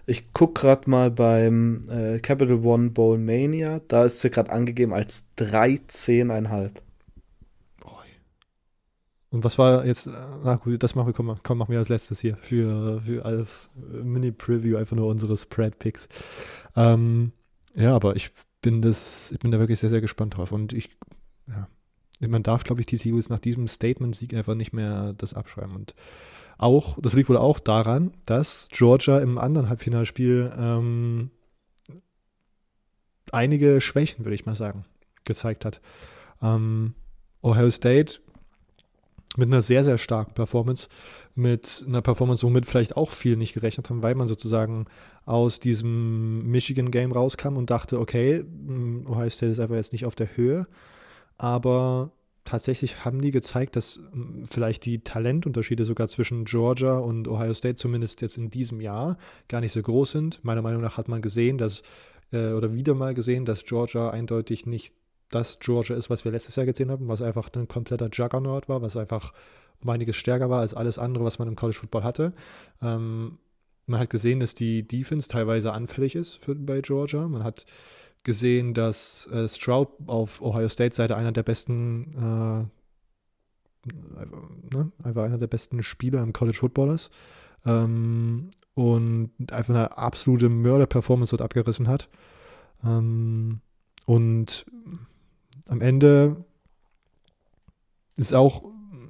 Ich 0.06 0.34
gucke 0.34 0.62
gerade 0.62 0.90
mal 0.90 1.12
beim 1.12 1.88
äh, 1.90 2.20
Capital 2.20 2.66
One 2.66 2.92
Bowl 2.92 3.18
Mania. 3.18 3.82
Da 3.88 4.06
ist 4.06 4.20
sie 4.20 4.30
gerade 4.30 4.52
angegeben 4.52 4.94
als 4.94 5.28
13,5. 5.38 6.72
Und 9.32 9.44
was 9.44 9.58
war 9.58 9.86
jetzt, 9.86 10.08
äh, 10.08 10.12
na 10.44 10.56
gut, 10.56 10.82
das 10.82 10.96
machen 10.96 11.08
wir, 11.08 11.14
komm, 11.14 11.38
komm 11.44 11.58
machen 11.60 11.72
wir 11.72 11.80
als 11.80 11.90
letztes 11.90 12.20
hier 12.20 12.36
für, 12.38 13.02
für 13.02 13.26
alles 13.26 13.70
Mini-Preview, 13.76 14.78
einfach 14.78 14.96
nur 14.96 15.08
unsere 15.08 15.38
Spread-Picks. 15.38 16.08
Ähm, 16.76 17.32
ja, 17.76 17.96
aber 17.96 18.16
ich 18.16 18.32
bin 18.62 18.82
das, 18.82 19.32
ich 19.32 19.40
bin 19.40 19.52
da 19.52 19.60
wirklich 19.60 19.80
sehr, 19.80 19.90
sehr 19.90 20.02
gespannt 20.02 20.38
drauf. 20.38 20.52
Und 20.52 20.74
ich, 20.74 20.90
ja, 21.48 21.68
man 22.28 22.44
darf, 22.44 22.64
glaube 22.64 22.82
ich, 22.82 22.88
die 22.88 22.98
Eagles 22.98 23.30
nach 23.30 23.40
diesem 23.40 23.68
Statement-Sieg 23.68 24.34
einfach 24.34 24.56
nicht 24.56 24.74
mehr 24.74 25.14
das 25.14 25.34
abschreiben. 25.34 25.76
Und 25.76 25.94
auch, 26.58 26.98
das 27.00 27.14
liegt 27.14 27.30
wohl 27.30 27.38
auch 27.38 27.60
daran, 27.60 28.12
dass 28.26 28.68
Georgia 28.72 29.20
im 29.20 29.38
anderen 29.38 29.70
Halbfinalspiel 29.70 30.52
ähm, 30.58 31.32
einige 33.32 33.80
Schwächen, 33.80 34.26
würde 34.26 34.36
ich 34.36 34.46
mal 34.46 34.56
sagen, 34.56 34.86
gezeigt 35.24 35.66
hat. 35.66 35.80
Ähm, 36.42 36.96
Ohio 37.42 37.70
State 37.70 38.20
mit 39.40 39.48
einer 39.48 39.62
sehr, 39.62 39.84
sehr 39.84 39.98
starken 39.98 40.34
Performance, 40.34 40.88
mit 41.34 41.86
einer 41.88 42.02
Performance, 42.02 42.46
womit 42.46 42.66
vielleicht 42.66 42.96
auch 42.96 43.10
viele 43.10 43.38
nicht 43.38 43.54
gerechnet 43.54 43.90
haben, 43.90 44.04
weil 44.04 44.14
man 44.14 44.28
sozusagen 44.28 44.86
aus 45.26 45.60
diesem 45.60 46.46
Michigan-Game 46.52 47.12
rauskam 47.12 47.58
und 47.58 47.70
dachte, 47.70 48.00
okay, 48.00 48.40
hm, 48.40 49.08
Ohio 49.10 49.30
State 49.30 49.54
ist 49.54 49.60
einfach 49.60 49.76
jetzt 49.76 49.94
nicht 49.94 50.06
auf 50.06 50.16
der 50.16 50.36
Höhe, 50.36 50.68
aber 51.38 52.12
tatsächlich 52.44 53.06
haben 53.06 53.22
die 53.22 53.32
gezeigt, 53.32 53.76
dass 53.76 54.00
hm, 54.12 54.46
vielleicht 54.50 54.86
die 54.86 55.04
Talentunterschiede 55.04 55.86
sogar 55.86 56.08
zwischen 56.10 56.46
Georgia 56.46 56.98
und 56.98 57.28
Ohio 57.28 57.54
State 57.54 57.76
zumindest 57.76 58.22
jetzt 58.22 58.38
in 58.38 58.50
diesem 58.50 58.82
Jahr 58.82 59.18
gar 59.48 59.62
nicht 59.62 59.72
so 59.72 59.82
groß 59.82 60.12
sind. 60.12 60.44
Meiner 60.44 60.62
Meinung 60.62 60.82
nach 60.82 60.98
hat 60.98 61.08
man 61.08 61.22
gesehen, 61.22 61.58
dass 61.58 61.82
äh, 62.32 62.52
oder 62.52 62.74
wieder 62.74 62.94
mal 62.94 63.14
gesehen, 63.14 63.46
dass 63.46 63.64
Georgia 63.64 64.10
eindeutig 64.10 64.66
nicht 64.66 64.94
das 65.30 65.60
Georgia 65.60 65.96
ist, 65.96 66.10
was 66.10 66.26
wir 66.26 66.32
letztes 66.32 66.56
Jahr 66.56 66.66
gesehen 66.66 66.92
haben, 66.92 67.08
was 67.08 67.22
einfach 67.22 67.50
ein 67.54 67.68
kompletter 67.68 68.10
Juggernaut 68.12 68.68
war, 68.70 68.82
was 68.82 68.98
einfach 68.98 69.34
um 69.82 69.90
einiges 69.90 70.16
stärker 70.16 70.50
war 70.50 70.62
als 70.62 70.74
alles 70.74 71.00
andere, 71.00 71.24
was 71.24 71.40
man 71.40 71.48
im 71.48 71.56
College 71.56 71.78
Football 71.80 72.04
hatte. 72.04 72.34
Ähm, 72.82 73.38
man 73.86 74.00
hat 74.00 74.10
gesehen, 74.10 74.40
dass 74.40 74.54
die 74.54 74.88
Defense 74.88 75.30
teilweise 75.30 75.72
anfällig 75.74 76.16
ist 76.16 76.36
für, 76.36 76.56
bei 76.56 76.82
Georgia. 76.82 77.28
Man 77.28 77.44
hat 77.44 77.66
gesehen, 78.24 78.74
dass 78.74 79.28
äh, 79.28 79.48
Stroud 79.48 79.90
auf 80.08 80.42
Ohio 80.42 80.70
State 80.70 80.96
Seite 80.96 81.16
einer 81.16 81.32
der 81.32 81.44
besten, 81.44 82.70
äh, 83.86 84.76
ne, 84.76 84.92
einfach 85.04 85.24
einer 85.24 85.38
der 85.38 85.48
besten 85.48 85.82
Spieler 85.82 86.22
im 86.22 86.34
College 86.34 86.58
Football 86.58 86.92
ist. 86.92 87.10
Ähm, 87.66 88.50
und 88.74 89.32
einfach 89.52 89.74
eine 89.74 89.98
absolute 89.98 90.50
Mörder-Performance 90.50 91.32
dort 91.32 91.42
abgerissen 91.42 91.88
hat. 91.88 92.10
Ähm, 92.84 93.62
und 94.06 94.66
am 95.70 95.82
Ende 95.82 96.38
ist 98.18 98.34
auch, 98.34 98.64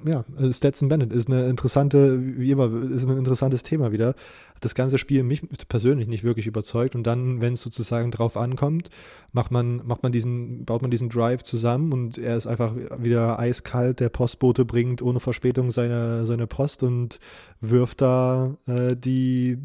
ja, 0.04 0.24
Stetson 0.52 0.88
Bennett 0.88 1.12
ist 1.12 1.28
eine 1.28 1.46
interessante, 1.48 2.38
wie 2.38 2.50
immer, 2.50 2.70
ist 2.90 3.06
ein 3.06 3.18
interessantes 3.18 3.62
Thema 3.62 3.92
wieder. 3.92 4.14
Das 4.60 4.74
ganze 4.74 4.98
Spiel 4.98 5.22
mich 5.22 5.42
persönlich 5.68 6.06
nicht 6.06 6.22
wirklich 6.22 6.46
überzeugt 6.46 6.94
und 6.94 7.06
dann, 7.06 7.40
wenn 7.40 7.54
es 7.54 7.62
sozusagen 7.62 8.10
drauf 8.10 8.36
ankommt, 8.36 8.90
macht 9.32 9.50
man, 9.50 9.86
macht 9.86 10.02
man 10.02 10.12
diesen, 10.12 10.64
baut 10.64 10.82
man 10.82 10.90
diesen 10.90 11.08
Drive 11.08 11.42
zusammen 11.42 11.92
und 11.92 12.18
er 12.18 12.36
ist 12.36 12.46
einfach 12.46 12.74
wieder 12.98 13.38
eiskalt, 13.38 14.00
der 14.00 14.10
Postbote 14.10 14.64
bringt 14.64 15.02
ohne 15.02 15.20
Verspätung 15.20 15.70
seine, 15.70 16.26
seine 16.26 16.46
Post 16.46 16.82
und 16.82 17.20
wirft 17.60 18.02
da 18.02 18.56
äh, 18.66 18.94
die 18.96 19.58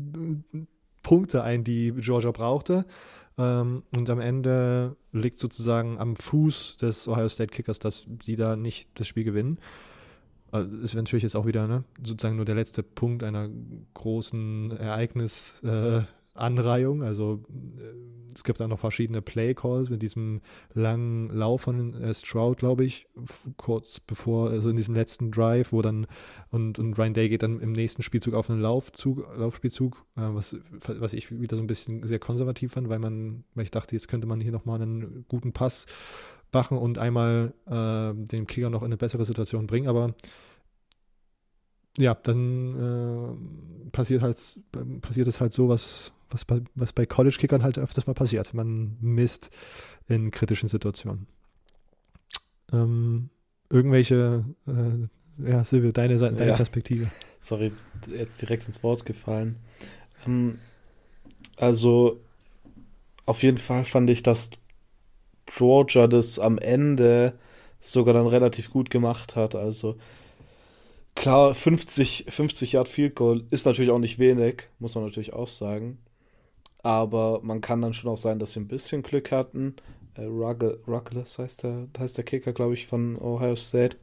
Punkte 1.04 1.44
ein, 1.44 1.64
die 1.64 1.92
Georgia 1.92 2.32
brauchte. 2.32 2.86
Ähm, 3.38 3.84
und 3.96 4.10
am 4.10 4.20
Ende 4.20 4.96
liegt 5.12 5.38
sozusagen 5.38 6.00
am 6.00 6.16
Fuß 6.16 6.78
des 6.78 7.08
Ohio 7.08 7.28
State 7.30 7.52
Kickers, 7.52 7.80
dass 7.80 8.06
sie 8.22 8.36
da 8.36 8.56
nicht 8.56 8.90
das 8.96 9.08
Spiel 9.08 9.24
gewinnen. 9.24 9.60
Also 10.52 10.78
ist 10.78 10.94
natürlich 10.96 11.24
jetzt 11.24 11.36
auch 11.36 11.46
wieder 11.46 11.68
ne, 11.68 11.84
sozusagen 12.02 12.38
nur 12.38 12.46
der 12.46 12.56
letzte 12.56 12.82
Punkt 12.82 13.24
einer 13.24 13.50
großen 13.94 14.72
Ereignis, 14.72 15.62
äh, 15.64 16.04
Anreihung. 16.36 17.04
Also 17.04 17.44
äh, 17.78 18.16
es 18.36 18.44
gibt 18.44 18.60
da 18.60 18.68
noch 18.68 18.80
verschiedene 18.80 19.22
Play 19.22 19.54
Calls 19.54 19.90
mit 19.90 20.02
diesem 20.02 20.42
langen 20.74 21.30
Lauf 21.30 21.62
von 21.62 21.94
äh, 21.94 22.14
Stroud, 22.14 22.58
glaube 22.58 22.84
ich, 22.84 23.08
kurz 23.56 24.02
bevor, 24.02 24.50
also 24.50 24.70
in 24.70 24.76
diesem 24.76 24.94
letzten 24.94 25.32
Drive, 25.32 25.72
wo 25.72 25.82
dann 25.82 26.06
und, 26.52 26.78
und 26.78 27.00
Ryan 27.00 27.14
Day 27.14 27.30
geht 27.30 27.44
dann 27.44 27.62
im 27.62 27.72
nächsten 27.72 28.04
Spielzug 28.04 28.34
auf 28.34 28.50
einen 28.50 28.62
Laufzug, 28.62 29.26
Laufspielzug, 29.38 30.06
äh, 30.18 30.22
was, 30.22 30.56
was 30.86 31.14
ich 31.14 31.32
wieder 31.32 31.56
so 31.56 31.64
ein 31.64 31.68
bisschen 31.68 32.06
sehr 32.06 32.20
konservativ 32.20 32.74
fand, 32.74 32.90
weil 32.90 33.00
man, 33.00 33.46
weil 33.56 33.64
ich 33.64 33.72
dachte, 33.72 33.96
jetzt 33.96 34.10
könnte 34.10 34.28
man 34.28 34.42
hier 34.42 34.52
nochmal 34.52 34.82
einen 34.82 35.26
guten 35.30 35.54
Pass 35.54 35.86
machen 36.52 36.78
und 36.78 36.98
einmal 36.98 37.54
äh, 37.68 38.14
den 38.26 38.48
Kicker 38.48 38.70
noch 38.70 38.82
in 38.82 38.88
eine 38.88 38.98
bessere 38.98 39.26
Situation 39.26 39.68
bringen, 39.68 39.88
aber 39.88 40.14
ja, 41.98 42.16
dann 42.16 43.38
äh, 43.88 43.90
passiert 43.92 44.22
halt 44.22 44.38
passiert 45.02 45.28
es 45.28 45.40
halt 45.40 45.54
so, 45.54 45.70
was 45.70 46.12
was 46.30 46.46
bei, 46.46 46.62
was 46.76 46.94
bei 46.94 47.06
College-Kickern 47.06 47.64
halt 47.64 47.78
öfters 47.78 48.08
mal 48.08 48.14
passiert. 48.14 48.54
Man 48.54 48.98
misst 49.00 49.50
in 50.08 50.32
kritischen 50.32 50.68
Situationen. 50.68 51.28
Ähm, 52.74 53.30
irgendwelche, 53.70 54.44
äh, 54.68 55.50
ja, 55.50 55.64
Silvio, 55.64 55.92
deine, 55.92 56.18
deine 56.18 56.48
ja. 56.48 56.56
Perspektive. 56.56 57.10
Sorry, 57.40 57.72
jetzt 58.08 58.42
direkt 58.42 58.68
ins 58.68 58.84
Wort 58.84 59.06
gefallen. 59.06 59.58
Ähm, 60.26 60.60
also, 61.58 62.20
auf 63.26 63.44
jeden 63.44 63.58
Fall 63.58 63.86
fand 63.86 64.10
ich, 64.10 64.24
dass 64.24 64.50
Georgia 65.46 66.08
das 66.08 66.40
am 66.40 66.58
Ende 66.58 67.34
sogar 67.80 68.14
dann 68.14 68.28
relativ 68.28 68.72
gut 68.72 68.90
gemacht 68.90 69.36
hat. 69.36 69.56
Also, 69.56 69.98
klar, 71.16 71.54
50, 71.56 72.26
50 72.30 72.74
Yard 72.74 72.88
Field 72.88 73.16
Goal 73.16 73.46
ist 73.50 73.66
natürlich 73.66 73.92
auch 73.92 74.00
nicht 74.00 74.20
wenig, 74.20 74.68
muss 74.80 74.96
man 74.96 75.06
natürlich 75.06 75.34
auch 75.34 75.48
sagen 75.48 75.98
aber 76.86 77.40
man 77.42 77.62
kann 77.62 77.82
dann 77.82 77.96
schon 77.96 78.12
auch 78.12 78.18
sein, 78.18 78.38
dass 78.38 78.54
wir 78.54 78.62
ein 78.62 78.68
bisschen 78.68 79.02
Glück 79.02 79.32
hatten. 79.32 79.76
Äh, 80.14 80.26
Ruggles 80.26 81.40
heißt 81.40 81.64
der, 81.64 81.88
heißt 81.98 82.16
der 82.16 82.24
Kicker, 82.24 82.54
glaube 82.54 82.76
ich, 82.76 82.86
von 82.86 83.20
Ohio 83.20 83.56
State. 83.56 83.98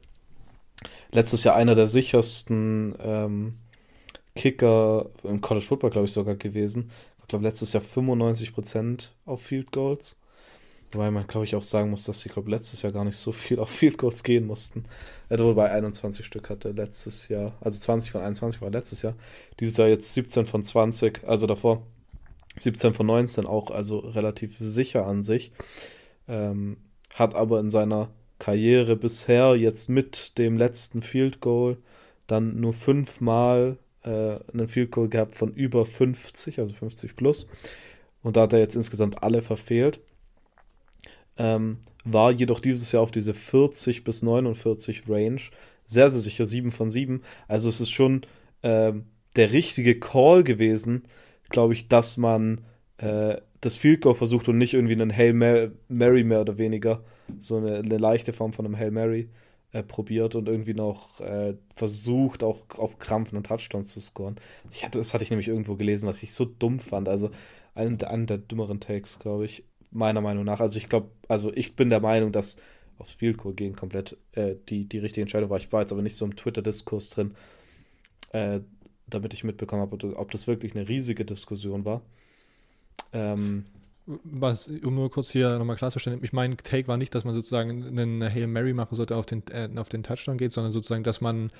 Letztes 1.13 1.45
Jahr 1.45 1.55
einer 1.55 1.75
der 1.75 1.87
sichersten 1.87 2.93
ähm, 2.99 3.53
Kicker 4.35 5.11
im 5.23 5.39
College 5.39 5.65
Football, 5.65 5.91
glaube 5.91 6.07
ich, 6.07 6.11
sogar 6.11 6.35
gewesen. 6.35 6.91
Ich 7.21 7.27
glaube, 7.29 7.45
letztes 7.45 7.71
Jahr 7.71 7.83
95% 7.83 9.11
auf 9.25 9.41
Field 9.41 9.71
Goals. 9.71 10.17
Weil 10.95 11.11
man, 11.11 11.27
glaube 11.27 11.45
ich, 11.45 11.55
auch 11.55 11.63
sagen 11.63 11.89
muss, 11.89 12.05
dass 12.05 12.21
sie, 12.21 12.29
glaube 12.29 12.51
letztes 12.51 12.81
Jahr 12.81 12.91
gar 12.91 13.05
nicht 13.05 13.17
so 13.17 13.31
viel 13.31 13.59
auf 13.59 13.69
Field 13.69 13.97
Goals 13.97 14.23
gehen 14.23 14.45
mussten. 14.45 14.85
Er 15.29 15.39
wohl 15.39 15.55
bei 15.55 15.71
21 15.71 16.25
Stück 16.25 16.49
hatte 16.49 16.71
letztes 16.71 17.27
Jahr, 17.27 17.53
also 17.61 17.79
20 17.79 18.11
von 18.11 18.21
21 18.21 18.61
war 18.61 18.69
letztes 18.69 19.01
Jahr. 19.01 19.15
Dieses 19.59 19.77
Jahr 19.77 19.87
jetzt 19.87 20.13
17 20.13 20.45
von 20.45 20.63
20, 20.63 21.27
also 21.27 21.47
davor 21.47 21.81
17 22.59 22.93
von 22.93 23.07
19 23.07 23.47
auch, 23.47 23.71
also 23.71 23.99
relativ 23.99 24.57
sicher 24.59 25.05
an 25.07 25.23
sich. 25.23 25.51
Ähm, 26.27 26.77
hat 27.15 27.35
aber 27.35 27.59
in 27.59 27.69
seiner 27.69 28.09
Karriere 28.39 28.95
bisher 28.95 29.55
jetzt 29.55 29.89
mit 29.89 30.37
dem 30.37 30.57
letzten 30.57 31.01
Field 31.01 31.39
Goal 31.39 31.77
dann 32.27 32.59
nur 32.59 32.73
fünfmal 32.73 33.77
äh, 34.03 34.37
einen 34.51 34.67
Field 34.67 34.91
Goal 34.91 35.09
gehabt 35.09 35.35
von 35.35 35.53
über 35.53 35.85
50, 35.85 36.59
also 36.59 36.73
50 36.73 37.15
plus. 37.15 37.47
Und 38.21 38.37
da 38.37 38.41
hat 38.41 38.53
er 38.53 38.59
jetzt 38.59 38.75
insgesamt 38.75 39.23
alle 39.23 39.41
verfehlt. 39.41 39.99
Ähm, 41.37 41.77
war 42.05 42.31
jedoch 42.31 42.59
dieses 42.59 42.91
Jahr 42.91 43.01
auf 43.01 43.11
diese 43.11 43.33
40 43.33 44.03
bis 44.03 44.21
49 44.21 45.03
Range 45.09 45.41
sehr, 45.85 46.09
sehr 46.09 46.19
sicher 46.19 46.45
7 46.45 46.71
von 46.71 46.89
7. 46.89 47.21
Also 47.47 47.69
es 47.69 47.81
ist 47.81 47.91
schon 47.91 48.21
äh, 48.61 48.93
der 49.35 49.51
richtige 49.51 49.99
Call 49.99 50.43
gewesen, 50.43 51.03
glaube 51.49 51.73
ich, 51.73 51.87
dass 51.87 52.17
man 52.17 52.61
äh, 52.97 53.37
das 53.61 53.77
Field 53.77 54.01
Goal 54.01 54.15
versucht 54.15 54.49
und 54.49 54.57
nicht 54.57 54.73
irgendwie 54.73 54.93
einen 54.93 55.15
Hail 55.15 55.33
Mary 55.87 56.23
mehr 56.23 56.41
oder 56.41 56.57
weniger, 56.57 57.03
so 57.37 57.57
eine, 57.57 57.77
eine 57.77 57.97
leichte 57.97 58.33
Form 58.33 58.53
von 58.53 58.65
einem 58.65 58.77
Hail 58.77 58.91
Mary 58.91 59.29
äh, 59.71 59.83
probiert 59.83 60.35
und 60.35 60.47
irgendwie 60.47 60.73
noch 60.73 61.21
äh, 61.21 61.55
versucht, 61.75 62.43
auch 62.43 62.63
auf 62.77 62.99
Krampf 62.99 63.33
einen 63.33 63.43
Touchdown 63.43 63.83
zu 63.83 63.99
scoren. 64.01 64.35
Ich 64.71 64.83
hatte, 64.83 64.97
das 64.97 65.13
hatte 65.13 65.23
ich 65.23 65.29
nämlich 65.29 65.47
irgendwo 65.47 65.75
gelesen, 65.75 66.07
was 66.07 66.21
ich 66.23 66.33
so 66.33 66.45
dumm 66.45 66.79
fand. 66.79 67.07
Also 67.07 67.31
einen, 67.73 68.01
einen 68.03 68.27
der 68.27 68.37
dümmeren 68.37 68.79
Takes, 68.79 69.19
glaube 69.19 69.45
ich, 69.45 69.63
meiner 69.93 70.21
Meinung 70.21 70.43
nach. 70.43 70.59
Also 70.59 70.77
ich 70.77 70.87
glaube, 70.87 71.09
also 71.27 71.51
ich 71.53 71.75
bin 71.75 71.89
der 71.89 71.99
Meinung, 71.99 72.31
dass 72.31 72.57
aufs 72.97 73.13
Field 73.13 73.37
Goal 73.37 73.53
gehen 73.53 73.75
komplett 73.75 74.17
äh, 74.33 74.55
die, 74.69 74.85
die 74.85 74.99
richtige 74.99 75.21
Entscheidung 75.21 75.49
war. 75.49 75.57
Ich 75.57 75.71
war 75.71 75.81
jetzt 75.81 75.91
aber 75.91 76.01
nicht 76.01 76.15
so 76.15 76.25
im 76.25 76.35
Twitter-Diskurs 76.35 77.09
drin. 77.11 77.35
Äh, 78.31 78.61
damit 79.07 79.33
ich 79.33 79.43
mitbekommen 79.43 79.81
habe, 79.81 80.17
ob 80.17 80.31
das 80.31 80.47
wirklich 80.47 80.75
eine 80.75 80.87
riesige 80.87 81.25
Diskussion 81.25 81.85
war. 81.85 82.01
Ähm, 83.11 83.65
was, 84.05 84.67
um 84.67 84.95
nur 84.95 85.11
kurz 85.11 85.31
hier 85.31 85.57
nochmal 85.57 85.77
klarzustellen, 85.77 86.19
ich 86.23 86.33
meine, 86.33 86.57
Take 86.57 86.87
war 86.87 86.97
nicht, 86.97 87.15
dass 87.15 87.23
man 87.23 87.33
sozusagen 87.33 87.85
einen 87.85 88.21
Hail 88.21 88.47
Mary 88.47 88.73
machen 88.73 88.95
sollte, 88.95 89.15
auf 89.15 89.25
den, 89.25 89.43
äh, 89.49 89.69
auf 89.77 89.89
den 89.89 90.03
Touchdown 90.03 90.37
geht, 90.37 90.51
sondern 90.51 90.71
sozusagen, 90.71 91.03
dass 91.03 91.21
man 91.21 91.51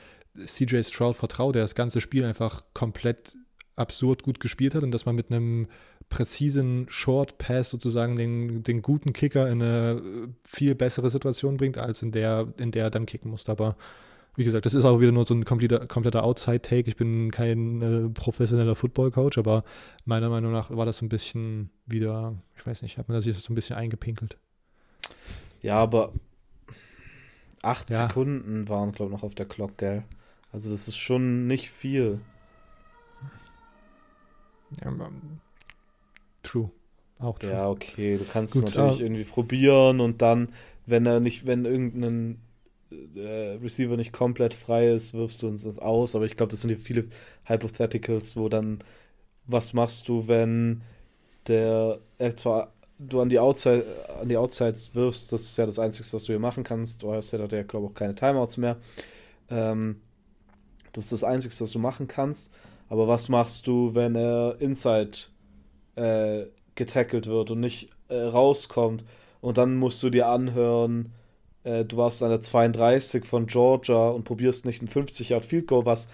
CJ 0.46 0.82
Stroud 0.84 1.15
vertraut, 1.15 1.56
der 1.56 1.62
das 1.62 1.76
ganze 1.76 2.02
Spiel 2.02 2.26
einfach 2.26 2.63
komplett 2.74 3.38
absurd 3.76 4.24
gut 4.24 4.39
gespielt 4.39 4.76
hat 4.76 4.84
und 4.84 4.91
dass 4.91 5.06
man 5.06 5.15
mit 5.15 5.32
einem 5.32 5.67
präzisen 6.13 6.86
Short 6.89 7.39
Pass 7.39 7.71
sozusagen 7.71 8.15
den, 8.15 8.62
den 8.62 8.84
guten 8.84 9.13
Kicker 9.13 9.49
in 9.49 9.63
eine 9.63 10.02
viel 10.45 10.76
bessere 10.76 11.10
Situation 11.10 11.58
bringt, 11.58 11.80
als 11.80 12.04
in 12.04 12.12
der, 12.12 12.54
in 12.58 12.69
der 12.69 12.84
er 12.86 12.89
dann 12.91 13.08
kicken 13.08 13.32
muss. 13.32 13.49
Aber 13.49 13.76
wie 14.36 14.43
gesagt, 14.43 14.67
das 14.67 14.76
ist 14.76 14.86
auch 14.86 14.99
wieder 14.99 15.12
nur 15.12 15.26
so 15.26 15.34
ein 15.34 15.43
kompletter, 15.43 15.88
kompletter 15.88 16.23
Outside-Take. 16.23 16.88
Ich 16.88 16.97
bin 16.97 17.32
kein 17.32 17.82
äh, 17.82 18.10
professioneller 18.10 18.76
Football-Coach, 18.76 19.39
aber 19.39 19.63
meiner 20.06 20.30
Meinung 20.30 20.52
nach 20.52 20.69
war 20.69 20.86
das 20.86 20.97
so 20.97 21.06
ein 21.06 21.10
bisschen 21.10 21.71
wieder, 21.88 22.36
ich 22.56 22.65
weiß 22.65 22.84
nicht, 22.84 22.99
hat 22.99 23.10
man 23.10 23.17
das 23.17 23.26
jetzt 23.26 23.41
so 23.41 23.52
ein 23.52 23.56
bisschen 23.56 23.76
eingepinkelt. 23.76 24.38
Ja, 25.63 25.80
aber 25.80 26.13
acht 27.63 27.89
ja. 27.89 28.08
Sekunden 28.08 28.69
waren, 28.69 28.91
glaube 28.91 29.12
ich, 29.12 29.17
noch 29.17 29.23
auf 29.23 29.34
der 29.34 29.47
Clock, 29.47 29.80
gell? 29.80 30.04
Also 30.52 30.69
das 30.69 30.88
ist 30.88 30.97
schon 30.97 31.47
nicht 31.47 31.71
viel. 31.71 32.21
Ja, 34.84 34.91
true. 36.54 36.70
Auch 37.20 37.39
true. 37.39 37.52
Ja, 37.52 37.70
okay. 37.70 38.18
Du 38.18 38.26
kannst 38.26 38.54
Gut, 38.54 38.63
es 38.66 38.76
natürlich 38.76 39.00
uh, 39.00 39.04
irgendwie 39.04 39.24
probieren 39.24 40.00
und 40.00 40.22
dann, 40.22 40.50
wenn 40.86 41.06
er 41.06 41.20
nicht, 41.20 41.46
wenn 41.46 41.66
irgendein 41.66 42.42
äh, 43.16 43.58
Receiver 43.62 43.98
nicht 43.98 44.13
komplett 44.13 44.54
frei 44.54 44.89
ist, 44.89 45.13
wirfst 45.13 45.42
du 45.42 45.48
uns 45.48 45.63
das 45.63 45.80
aus. 45.80 46.16
Aber 46.16 46.26
ich 46.26 46.36
glaube, 46.36 46.52
das 46.52 46.62
sind 46.62 46.70
hier 46.70 46.80
viele 46.80 47.06
Hypotheticals, 47.46 48.36
wo 48.36 48.50
dann, 48.50 48.80
was 49.46 49.74
machst 49.74 50.08
du, 50.10 50.28
wenn 50.28 50.82
der, 51.48 52.00
er 52.18 52.36
zwar 52.36 52.74
du 53.00 53.22
an 53.22 53.30
die, 53.30 53.39
Outside, 53.39 53.86
an 54.22 54.30
die 54.30 54.38
Outsides 54.38 54.96
wirfst, 54.96 55.32
das 55.32 55.42
ist 55.42 55.58
ja 55.58 55.66
das 55.66 55.80
Einzige, 55.80 56.08
was 56.13 56.24
du 56.24 56.34
hier 56.34 56.39
machen 56.39 56.63
kannst. 56.63 57.04
Ohio 57.04 57.22
State 57.22 57.44
hat 57.44 57.52
ja, 57.52 57.63
glaube 57.63 57.88
ich, 57.88 57.92
auch 57.92 57.96
keine 57.96 58.16
Timeouts 58.16 58.58
mehr. 58.58 58.78
Ähm, 59.50 60.02
das 60.94 61.06
ist 61.06 61.13
das 61.13 61.24
Einzige, 61.24 61.54
was 61.60 61.72
du 61.72 61.80
machen 61.80 62.08
kannst. 62.08 62.52
Aber 62.89 63.08
was 63.08 63.28
machst 63.28 63.68
du, 63.68 63.96
wenn 63.96 64.16
er 64.16 64.58
inside 64.60 65.18
äh, 65.95 66.45
getackelt 66.75 67.27
wird 67.27 67.51
und 67.51 67.60
nicht 67.60 67.89
äh, 68.10 68.15
rauskommt? 68.15 69.03
Und 69.41 69.58
dann 69.58 69.75
musst 69.75 70.01
du 70.03 70.10
dir 70.10 70.27
anhören, 70.27 71.13
äh, 71.63 71.86
du 71.86 71.97
warst 71.97 72.23
an 72.23 72.29
der 72.29 72.41
32 72.41 73.25
von 73.25 73.47
Georgia 73.47 74.10
und 74.10 74.23
probierst 74.23 74.65
nicht 74.65 74.82
ein 74.82 74.88
50 74.88 75.29
Yard 75.29 75.45
Field 75.45 75.67
Goal, 75.67 75.86
was, 75.86 76.10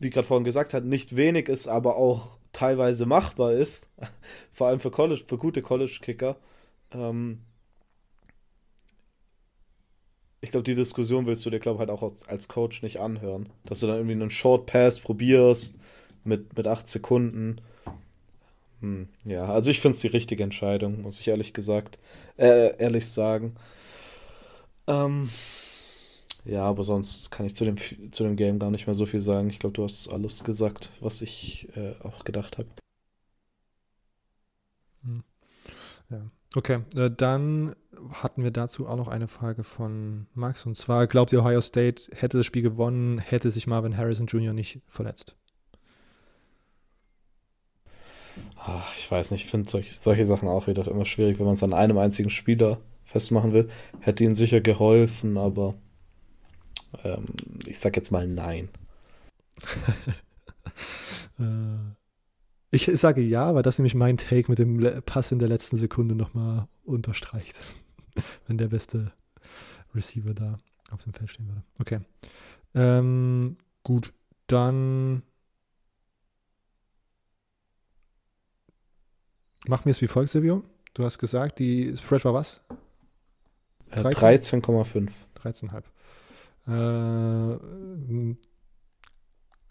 wie 0.00 0.10
gerade 0.10 0.26
vorhin 0.26 0.44
gesagt 0.44 0.74
hat, 0.74 0.84
nicht 0.84 1.16
wenig 1.16 1.48
ist, 1.48 1.68
aber 1.68 1.96
auch 1.96 2.38
teilweise 2.52 3.06
machbar 3.06 3.52
ist. 3.52 3.90
Vor 4.52 4.68
allem 4.68 4.80
für 4.80 4.90
College, 4.90 5.24
für 5.26 5.38
gute 5.38 5.62
College-Kicker. 5.62 6.36
Ähm, 6.92 7.40
ich 10.40 10.50
glaube, 10.50 10.64
die 10.64 10.76
Diskussion 10.76 11.26
willst 11.26 11.44
du 11.44 11.50
dir, 11.50 11.58
glaube 11.58 11.76
ich, 11.76 11.80
halt 11.80 11.90
auch 11.90 12.02
als, 12.02 12.26
als, 12.28 12.48
Coach 12.48 12.82
nicht 12.82 13.00
anhören. 13.00 13.48
Dass 13.64 13.80
du 13.80 13.86
dann 13.86 13.96
irgendwie 13.96 14.14
einen 14.14 14.30
Short 14.30 14.66
Pass 14.66 15.00
probierst 15.00 15.78
mit, 16.24 16.56
mit 16.56 16.88
Sekunden. 16.88 17.60
Hm, 18.80 19.08
ja, 19.24 19.46
also 19.46 19.70
ich 19.70 19.80
finde 19.80 19.96
es 19.96 20.00
die 20.00 20.08
richtige 20.08 20.42
Entscheidung, 20.44 21.02
muss 21.02 21.20
ich 21.20 21.28
ehrlich 21.28 21.52
gesagt, 21.52 21.98
äh, 22.36 22.76
ehrlich 22.78 23.08
sagen. 23.08 23.56
Ähm, 24.86 25.28
ja, 26.44 26.64
aber 26.64 26.82
sonst 26.84 27.30
kann 27.30 27.46
ich 27.46 27.54
zu 27.54 27.64
dem, 27.64 27.76
zu 28.12 28.24
dem 28.24 28.36
Game 28.36 28.58
gar 28.58 28.70
nicht 28.70 28.86
mehr 28.86 28.94
so 28.94 29.06
viel 29.06 29.20
sagen. 29.20 29.50
Ich 29.50 29.58
glaube, 29.58 29.74
du 29.74 29.84
hast 29.84 30.08
alles 30.08 30.44
gesagt, 30.44 30.90
was 31.00 31.22
ich 31.22 31.68
äh, 31.76 31.94
auch 32.02 32.24
gedacht 32.24 32.58
habe. 32.58 32.68
Hm. 35.02 35.24
Ja. 36.10 36.30
Okay, 36.54 36.80
äh, 36.96 37.10
dann 37.10 37.76
hatten 38.12 38.42
wir 38.42 38.50
dazu 38.50 38.86
auch 38.86 38.96
noch 38.96 39.08
eine 39.08 39.28
Frage 39.28 39.64
von 39.64 40.26
Max. 40.34 40.64
Und 40.64 40.76
zwar, 40.76 41.06
glaubt 41.06 41.32
ihr, 41.32 41.40
Ohio 41.40 41.60
State 41.60 42.04
hätte 42.12 42.38
das 42.38 42.46
Spiel 42.46 42.62
gewonnen, 42.62 43.18
hätte 43.18 43.50
sich 43.50 43.66
Marvin 43.66 43.96
Harrison 43.96 44.26
Jr. 44.26 44.54
nicht 44.54 44.80
verletzt? 44.86 45.36
Ach, 48.70 48.94
ich 48.94 49.10
weiß 49.10 49.30
nicht, 49.30 49.44
ich 49.44 49.50
finde 49.50 49.70
solche, 49.70 49.94
solche 49.94 50.26
Sachen 50.26 50.46
auch 50.46 50.66
wieder 50.66 50.86
immer 50.86 51.06
schwierig, 51.06 51.38
wenn 51.38 51.46
man 51.46 51.54
es 51.54 51.62
an 51.62 51.72
einem 51.72 51.96
einzigen 51.96 52.28
Spieler 52.28 52.78
festmachen 53.04 53.54
will. 53.54 53.70
Hätte 54.00 54.24
ihnen 54.24 54.34
sicher 54.34 54.60
geholfen, 54.60 55.38
aber 55.38 55.74
ähm, 57.02 57.24
ich 57.66 57.78
sag 57.78 57.96
jetzt 57.96 58.10
mal 58.10 58.26
nein. 58.26 58.68
Äh, 61.40 61.94
ich 62.72 62.90
sage 62.94 63.20
ja, 63.20 63.54
weil 63.54 63.62
das 63.62 63.78
nämlich 63.78 63.94
mein 63.94 64.16
Take 64.16 64.50
mit 64.50 64.58
dem 64.58 65.02
Pass 65.06 65.30
in 65.30 65.38
der 65.38 65.48
letzten 65.48 65.76
Sekunde 65.76 66.16
nochmal 66.16 66.66
unterstreicht. 66.84 67.56
Wenn 68.48 68.58
der 68.58 68.66
beste 68.66 69.12
Receiver 69.94 70.34
da 70.34 70.58
auf 70.90 71.04
dem 71.04 71.12
Feld 71.12 71.30
stehen 71.30 71.46
würde. 71.46 71.62
Okay. 71.78 72.00
Ähm, 72.74 73.56
gut, 73.84 74.12
dann 74.48 75.22
machen 79.68 79.84
wir 79.84 79.92
es 79.92 80.02
wie 80.02 80.08
folgt, 80.08 80.30
Silvio. 80.30 80.64
Du 80.94 81.04
hast 81.04 81.18
gesagt, 81.18 81.58
die 81.58 81.94
Spread 81.96 82.24
war 82.24 82.34
was? 82.34 82.60
13,5. 83.92 85.10
13,5. 85.40 85.82
Äh, 86.66 88.36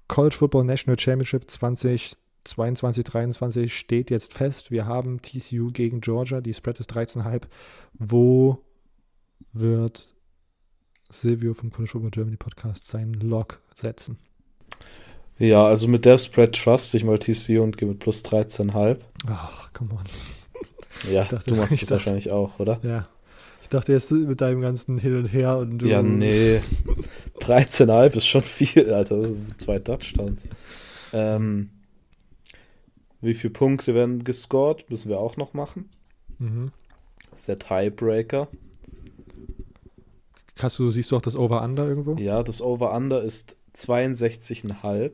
College 0.07 0.35
Football 0.35 0.63
National 0.63 0.97
Championship 0.97 1.49
2022, 1.51 3.03
23 3.03 3.77
steht 3.77 4.09
jetzt 4.09 4.33
fest. 4.33 4.71
Wir 4.71 4.85
haben 4.85 5.21
TCU 5.21 5.69
gegen 5.71 5.99
Georgia. 6.01 6.41
Die 6.41 6.53
Spread 6.53 6.79
ist 6.79 6.95
13,5. 6.95 7.43
Wo 7.93 8.63
wird 9.51 10.07
Silvio 11.09 11.53
vom 11.53 11.71
College 11.71 11.91
Football 11.91 12.11
Germany 12.11 12.37
Podcast 12.37 12.87
seinen 12.87 13.13
Log 13.15 13.61
setzen? 13.75 14.17
Ja, 15.39 15.65
also 15.65 15.87
mit 15.87 16.05
der 16.05 16.17
Spread 16.17 16.55
trust 16.55 16.93
ich 16.95 17.03
mal 17.03 17.19
TCU 17.19 17.61
und 17.61 17.77
gehe 17.77 17.87
mit 17.87 17.99
plus 17.99 18.23
13,5. 18.25 18.97
Ach, 19.27 19.73
come 19.73 19.91
on. 19.91 20.03
Ja, 21.11 21.25
dachte, 21.25 21.51
du 21.51 21.55
machst 21.57 21.79
es 21.83 21.91
wahrscheinlich 21.91 22.31
auch, 22.31 22.57
oder? 22.59 22.79
Ja, 22.81 23.03
ich 23.61 23.69
dachte 23.69 23.91
jetzt 23.91 24.09
mit 24.09 24.41
deinem 24.41 24.61
ganzen 24.61 24.97
Hin 24.97 25.15
und 25.15 25.27
Her 25.27 25.59
und 25.59 25.77
du. 25.77 25.85
Ja, 25.85 26.01
nee. 26.01 26.59
13,5 27.39 28.17
ist 28.17 28.25
schon 28.25 28.41
viel, 28.41 28.91
Alter. 28.91 29.21
Das 29.21 29.29
sind 29.29 29.61
zwei 29.61 29.77
Touchdowns. 29.77 30.47
Ähm, 31.13 31.69
wie 33.21 33.35
viele 33.35 33.53
Punkte 33.53 33.93
werden 33.93 34.23
gescored? 34.23 34.89
Müssen 34.89 35.09
wir 35.09 35.19
auch 35.19 35.37
noch 35.37 35.53
machen. 35.53 35.89
Mhm. 36.39 36.71
Das 37.29 37.41
ist 37.41 37.47
der 37.47 37.59
Tiebreaker. 37.59 38.47
Hast 40.59 40.79
du, 40.79 40.89
siehst 40.89 41.11
du 41.11 41.17
auch 41.17 41.21
das 41.21 41.35
Over-Under 41.35 41.87
irgendwo? 41.87 42.15
Ja, 42.15 42.41
das 42.41 42.61
Over-Under 42.61 43.21
ist 43.21 43.55
62,5. 43.75 45.11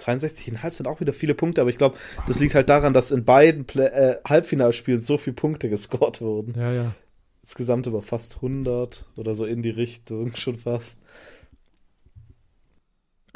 63,5 0.00 0.72
sind 0.72 0.86
auch 0.86 1.00
wieder 1.00 1.12
viele 1.12 1.34
Punkte, 1.34 1.60
aber 1.60 1.70
ich 1.70 1.78
glaube, 1.78 1.96
das 2.26 2.38
liegt 2.38 2.54
halt 2.54 2.68
daran, 2.68 2.92
dass 2.92 3.10
in 3.10 3.24
beiden 3.24 3.64
Play 3.64 3.86
äh, 3.86 4.16
Halbfinalspielen 4.26 5.00
so 5.00 5.18
viele 5.18 5.34
Punkte 5.34 5.68
gescored 5.68 6.20
wurden. 6.20 6.54
Ja, 6.56 6.72
ja. 6.72 6.94
Insgesamt 7.42 7.86
über 7.86 8.02
fast 8.02 8.36
100 8.36 9.06
oder 9.16 9.34
so 9.34 9.44
in 9.44 9.62
die 9.62 9.70
Richtung 9.70 10.36
schon 10.36 10.56
fast. 10.56 10.98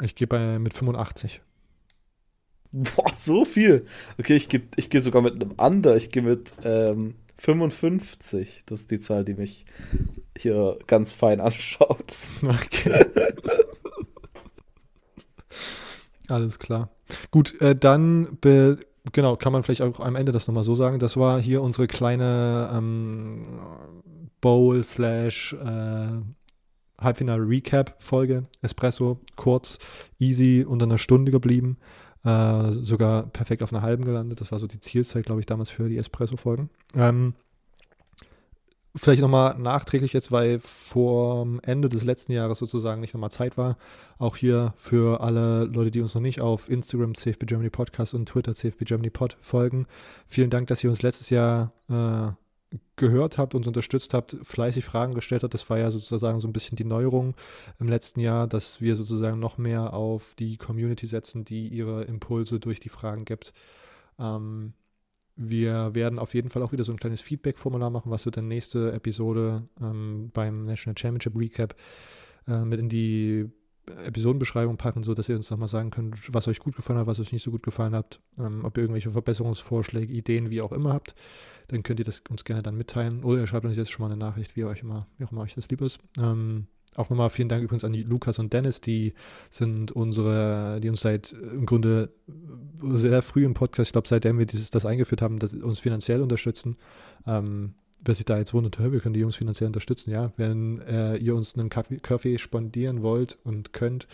Ich 0.01 0.15
gehe 0.15 0.27
bei 0.27 0.59
mit 0.59 0.73
85. 0.73 1.41
Boah, 2.71 3.13
so 3.13 3.45
viel. 3.45 3.85
Okay, 4.19 4.35
ich 4.35 4.49
gehe 4.49 4.61
ich 4.75 4.89
geh 4.89 4.99
sogar 4.99 5.21
mit 5.21 5.35
einem 5.35 5.51
Under. 5.57 5.95
Ich 5.95 6.11
gehe 6.11 6.23
mit 6.23 6.53
ähm, 6.63 7.15
55. 7.37 8.63
Das 8.65 8.81
ist 8.81 8.91
die 8.91 8.99
Zahl, 8.99 9.23
die 9.25 9.35
mich 9.35 9.65
hier 10.37 10.79
ganz 10.87 11.13
fein 11.13 11.39
anschaut. 11.39 12.13
Okay. 12.43 13.05
Alles 16.33 16.57
klar. 16.57 16.89
Gut, 17.29 17.61
äh, 17.61 17.75
dann 17.75 18.39
genau, 18.41 19.35
kann 19.35 19.53
man 19.53 19.61
vielleicht 19.61 19.83
auch 19.83 19.99
am 19.99 20.15
Ende 20.15 20.31
das 20.31 20.47
nochmal 20.47 20.63
so 20.63 20.73
sagen. 20.73 20.97
Das 20.97 21.15
war 21.15 21.39
hier 21.39 21.61
unsere 21.61 21.85
kleine 21.85 22.71
ähm, 22.73 23.59
Bowl 24.41 24.81
slash 24.81 25.53
äh, 25.53 26.07
Halbfinale-Recap-Folge. 26.99 28.47
Espresso, 28.63 29.19
kurz, 29.35 29.77
easy, 30.17 30.65
unter 30.67 30.85
einer 30.85 30.97
Stunde 30.97 31.31
geblieben. 31.31 31.77
Äh, 32.25 32.71
sogar 32.71 33.27
perfekt 33.27 33.61
auf 33.61 33.71
einer 33.71 33.83
halben 33.83 34.05
gelandet. 34.05 34.41
Das 34.41 34.51
war 34.51 34.57
so 34.57 34.65
die 34.65 34.79
Zielzeit, 34.79 35.27
glaube 35.27 35.39
ich, 35.39 35.45
damals 35.45 35.69
für 35.69 35.87
die 35.87 35.97
Espresso-Folgen. 35.97 36.71
Ähm, 36.95 37.35
vielleicht 38.95 39.21
nochmal 39.21 39.57
nachträglich 39.57 40.13
jetzt, 40.13 40.31
weil 40.31 40.59
vor 40.59 41.47
Ende 41.63 41.89
des 41.89 42.03
letzten 42.03 42.31
Jahres 42.31 42.59
sozusagen 42.59 43.01
nicht 43.01 43.13
nochmal 43.13 43.31
Zeit 43.31 43.57
war. 43.57 43.77
Auch 44.19 44.37
hier 44.37 44.73
für 44.77 45.21
alle 45.21 45.65
Leute, 45.65 45.91
die 45.91 46.01
uns 46.01 46.13
noch 46.13 46.21
nicht 46.21 46.41
auf 46.41 46.69
Instagram 46.69 47.15
CFB 47.15 47.45
Germany 47.45 47.69
Podcast 47.69 48.13
und 48.13 48.27
Twitter 48.27 48.53
CFB 48.53 48.85
Germany 48.85 49.09
Pod 49.09 49.37
folgen. 49.41 49.87
Vielen 50.27 50.49
Dank, 50.49 50.67
dass 50.67 50.83
ihr 50.83 50.89
uns 50.89 51.01
letztes 51.01 51.29
Jahr 51.29 51.73
äh, 51.89 52.77
gehört 52.95 53.37
habt, 53.37 53.55
uns 53.55 53.67
unterstützt 53.67 54.13
habt, 54.13 54.37
fleißig 54.43 54.85
Fragen 54.85 55.13
gestellt 55.13 55.43
habt. 55.43 55.53
Das 55.53 55.69
war 55.69 55.79
ja 55.79 55.89
sozusagen 55.89 56.39
so 56.39 56.47
ein 56.47 56.53
bisschen 56.53 56.75
die 56.75 56.85
Neuerung 56.85 57.35
im 57.79 57.87
letzten 57.87 58.19
Jahr, 58.19 58.47
dass 58.47 58.81
wir 58.81 58.95
sozusagen 58.95 59.39
noch 59.39 59.57
mehr 59.57 59.93
auf 59.93 60.35
die 60.35 60.57
Community 60.57 61.07
setzen, 61.07 61.45
die 61.45 61.67
ihre 61.67 62.03
Impulse 62.03 62.59
durch 62.59 62.79
die 62.79 62.89
Fragen 62.89 63.25
gibt. 63.25 63.53
Ähm, 64.19 64.73
wir 65.35 65.95
werden 65.95 66.19
auf 66.19 66.33
jeden 66.33 66.49
Fall 66.49 66.61
auch 66.61 66.71
wieder 66.71 66.83
so 66.83 66.91
ein 66.91 66.99
kleines 66.99 67.21
Feedback-Formular 67.21 67.89
machen, 67.89 68.11
was 68.11 68.25
wir 68.25 68.31
dann 68.31 68.47
nächste 68.47 68.91
Episode 68.91 69.67
ähm, 69.81 70.29
beim 70.33 70.65
National 70.65 70.97
Championship 70.97 71.35
Recap 71.35 71.75
äh, 72.47 72.63
mit 72.63 72.79
in 72.79 72.89
die 72.89 73.49
Episodenbeschreibung 73.85 74.77
packen, 74.77 75.03
sodass 75.03 75.27
ihr 75.27 75.35
uns 75.35 75.49
nochmal 75.49 75.67
sagen 75.67 75.89
könnt, 75.89 76.33
was 76.33 76.47
euch 76.47 76.59
gut 76.59 76.75
gefallen 76.75 76.99
hat, 76.99 77.07
was 77.07 77.19
euch 77.19 77.33
nicht 77.33 77.43
so 77.43 77.51
gut 77.51 77.63
gefallen 77.63 77.93
hat, 77.93 78.21
ähm, 78.37 78.63
ob 78.63 78.77
ihr 78.77 78.83
irgendwelche 78.83 79.11
Verbesserungsvorschläge, 79.11 80.13
Ideen, 80.13 80.49
wie 80.49 80.61
auch 80.61 80.71
immer 80.71 80.93
habt, 80.93 81.15
dann 81.67 81.83
könnt 81.83 81.99
ihr 81.99 82.05
das 82.05 82.21
uns 82.29 82.45
gerne 82.45 82.63
dann 82.63 82.77
mitteilen. 82.77 83.23
Oder 83.23 83.41
ihr 83.41 83.47
schreibt 83.47 83.65
uns 83.65 83.75
jetzt 83.75 83.91
schon 83.91 84.03
mal 84.03 84.11
eine 84.11 84.17
Nachricht, 84.17 84.55
wie 84.55 84.63
euch 84.63 84.81
immer, 84.81 85.07
wie 85.17 85.25
auch 85.25 85.31
immer 85.31 85.41
euch 85.41 85.55
das 85.55 85.69
lieb 85.69 85.81
ist. 85.81 85.99
Ähm, 86.17 86.67
auch 86.95 87.09
nochmal 87.09 87.29
vielen 87.29 87.49
Dank 87.49 87.63
übrigens 87.63 87.83
an 87.83 87.93
die 87.93 88.03
Lukas 88.03 88.39
und 88.39 88.53
Dennis, 88.53 88.81
die 88.81 89.13
sind 89.49 89.91
unsere, 89.91 90.79
die 90.81 90.89
uns 90.89 91.01
seit 91.01 91.31
im 91.31 91.65
Grunde 91.65 92.09
sehr 92.93 93.21
früh 93.21 93.45
im 93.45 93.53
Podcast, 93.53 93.89
ich 93.89 93.93
glaube, 93.93 94.07
seitdem 94.07 94.39
wir 94.39 94.45
dieses, 94.45 94.71
das 94.71 94.85
eingeführt 94.85 95.21
haben, 95.21 95.39
dass 95.39 95.53
uns 95.53 95.79
finanziell 95.79 96.21
unterstützen. 96.21 96.75
Ähm, 97.25 97.73
wer 98.03 98.15
sich 98.15 98.25
da 98.25 98.37
jetzt 98.37 98.53
wundert, 98.53 98.79
wir 98.79 98.99
können 98.99 99.13
die 99.13 99.21
Jungs 99.21 99.35
finanziell 99.35 99.67
unterstützen, 99.67 100.11
ja. 100.11 100.31
Wenn 100.35 100.81
äh, 100.81 101.15
ihr 101.17 101.35
uns 101.35 101.55
einen 101.55 101.69
Kaffee, 101.69 101.97
Kaffee 101.97 102.37
spondieren 102.37 103.01
wollt 103.01 103.37
und 103.43 103.73
könnt, 103.73 104.07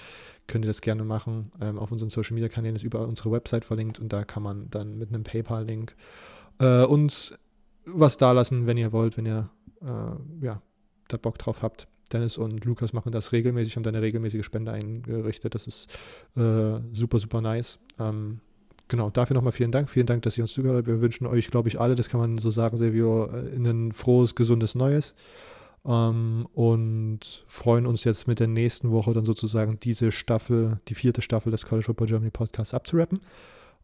könnt 0.48 0.66
ihr 0.66 0.70
das 0.70 0.82
gerne 0.82 1.04
machen. 1.04 1.52
Ähm, 1.60 1.80
auf 1.80 1.92
unseren 1.92 2.10
Social 2.10 2.36
Media 2.36 2.50
Kanälen 2.50 2.76
ist 2.76 2.84
überall 2.84 3.08
unsere 3.08 3.32
Website 3.32 3.66
verlinkt 3.66 4.00
und 4.00 4.14
da 4.14 4.24
kann 4.24 4.44
man 4.44 4.70
dann 4.70 4.98
mit 4.98 5.10
einem 5.10 5.24
PayPal-Link 5.24 5.96
äh, 6.60 6.84
uns 6.84 7.34
was 7.92 8.18
da 8.18 8.32
lassen, 8.32 8.68
wenn 8.68 8.78
ihr 8.78 8.92
wollt, 8.92 9.18
wenn 9.18 9.26
ihr 9.26 9.50
äh, 9.82 10.46
ja, 10.46 10.62
da 11.08 11.18
Bock 11.18 11.38
drauf 11.38 11.62
habt. 11.62 11.88
Dennis 12.12 12.38
und 12.38 12.66
Lukas 12.66 12.94
machen 12.94 13.12
das 13.12 13.32
regelmäßig, 13.32 13.76
haben 13.76 13.84
da 13.84 13.90
eine 13.90 14.02
regelmäßige 14.02 14.46
Spende 14.46 14.72
eingerichtet. 14.72 15.56
Das 15.56 15.68
ist 15.68 15.88
äh, 16.36 16.80
super, 16.94 17.20
super 17.20 17.42
nice. 17.42 17.80
Ähm, 18.00 18.40
genau, 18.88 19.10
dafür 19.10 19.36
nochmal 19.36 19.54
vielen 19.54 19.72
Dank. 19.72 19.90
Vielen 19.90 20.06
Dank, 20.06 20.24
dass 20.24 20.38
ihr 20.38 20.44
uns 20.44 20.54
zugehört 20.54 20.80
habt. 20.80 20.88
Wir 20.88 21.02
wünschen 21.02 21.28
euch, 21.28 21.50
glaube 21.50 21.70
ich, 21.70 21.80
alle, 21.80 21.96
das 21.96 22.10
kann 22.10 22.20
man 22.20 22.38
so 22.38 22.50
sagen, 22.50 22.78
Silvio, 22.78 23.28
äh, 23.28 23.56
ein 23.56 23.92
frohes, 23.92 24.36
gesundes 24.36 24.76
Neues. 24.76 25.16
Ähm, 25.86 26.48
und 26.54 27.44
freuen 27.48 27.86
uns 27.86 28.04
jetzt 28.04 28.28
mit 28.28 28.40
der 28.40 28.48
nächsten 28.48 28.92
Woche 28.92 29.14
dann 29.14 29.26
sozusagen 29.26 29.80
diese 29.80 30.12
Staffel, 30.12 30.80
die 30.88 30.96
vierte 30.96 31.22
Staffel 31.22 31.52
des 31.52 31.66
College 31.66 31.86
Football 31.86 32.08
Germany 32.08 32.32
Podcasts 32.32 32.74
abzurappen. 32.74 33.22